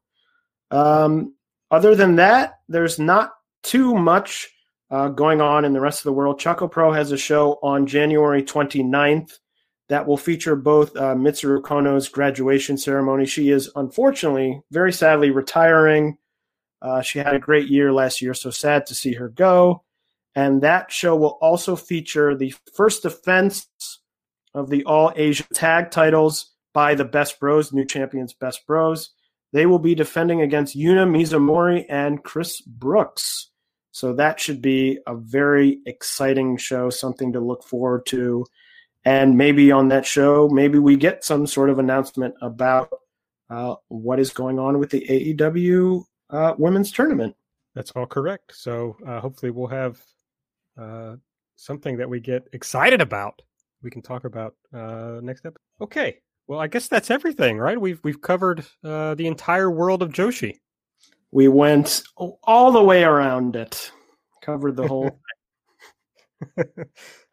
[0.71, 1.35] Um,
[1.71, 4.49] other than that, there's not too much
[4.91, 6.39] uh, going on in the rest of the world.
[6.39, 9.33] Choco Pro has a show on January 29th
[9.89, 13.27] that will feature both uh, Mitsuru Konno's graduation ceremony.
[13.27, 16.19] She is unfortunately, very sadly, retiring.
[16.83, 19.85] Uh, she had a great year last year, so sad to see her go.
[20.35, 23.67] And that show will also feature the first defense
[24.55, 29.11] of the All Asia tag titles by the Best Bros, new champions Best Bros.
[29.53, 33.51] They will be defending against Yuna Mizumori and Chris Brooks.
[33.93, 38.45] So that should be a very exciting show, something to look forward to.
[39.07, 42.91] And maybe on that show, maybe we get some sort of announcement about
[43.49, 47.35] uh, what is going on with the AEW uh, women's tournament.
[47.75, 48.55] That's all correct.
[48.55, 50.03] So uh, hopefully we'll have
[50.79, 51.17] uh,
[51.55, 53.41] something that we get excited about
[53.83, 55.61] we can talk about uh, next episode.
[55.81, 56.17] Okay.
[56.49, 57.81] Well, I guess that's everything, right?
[57.81, 60.59] We've we've covered uh, the entire world of Joshi.
[61.31, 63.91] We went all the way around it,
[64.43, 65.21] covered the whole.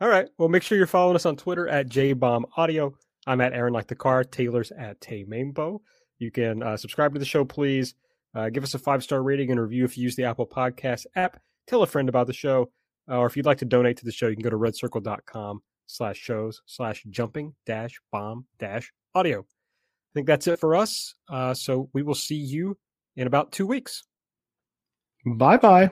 [0.02, 0.28] all right.
[0.38, 2.94] Well, make sure you're following us on Twitter at jbombaudio.
[3.26, 4.24] I'm at Aaron like the car.
[4.24, 5.80] Taylor's at Tay Mainbow.
[6.20, 7.96] You can uh, subscribe to the show, please.
[8.36, 11.06] Uh, give us a five star rating and review if you use the Apple Podcast
[11.16, 11.40] app.
[11.68, 12.72] Tell a friend about the show.
[13.10, 15.62] Uh, or if you'd like to donate to the show, you can go to redcircle.com
[15.88, 19.42] slash shows slash jumping dash bomb dash audio.
[19.42, 21.16] I think that's it for us.
[21.30, 22.78] Uh, so we will see you
[23.16, 24.04] in about two weeks.
[25.26, 25.92] Bye bye.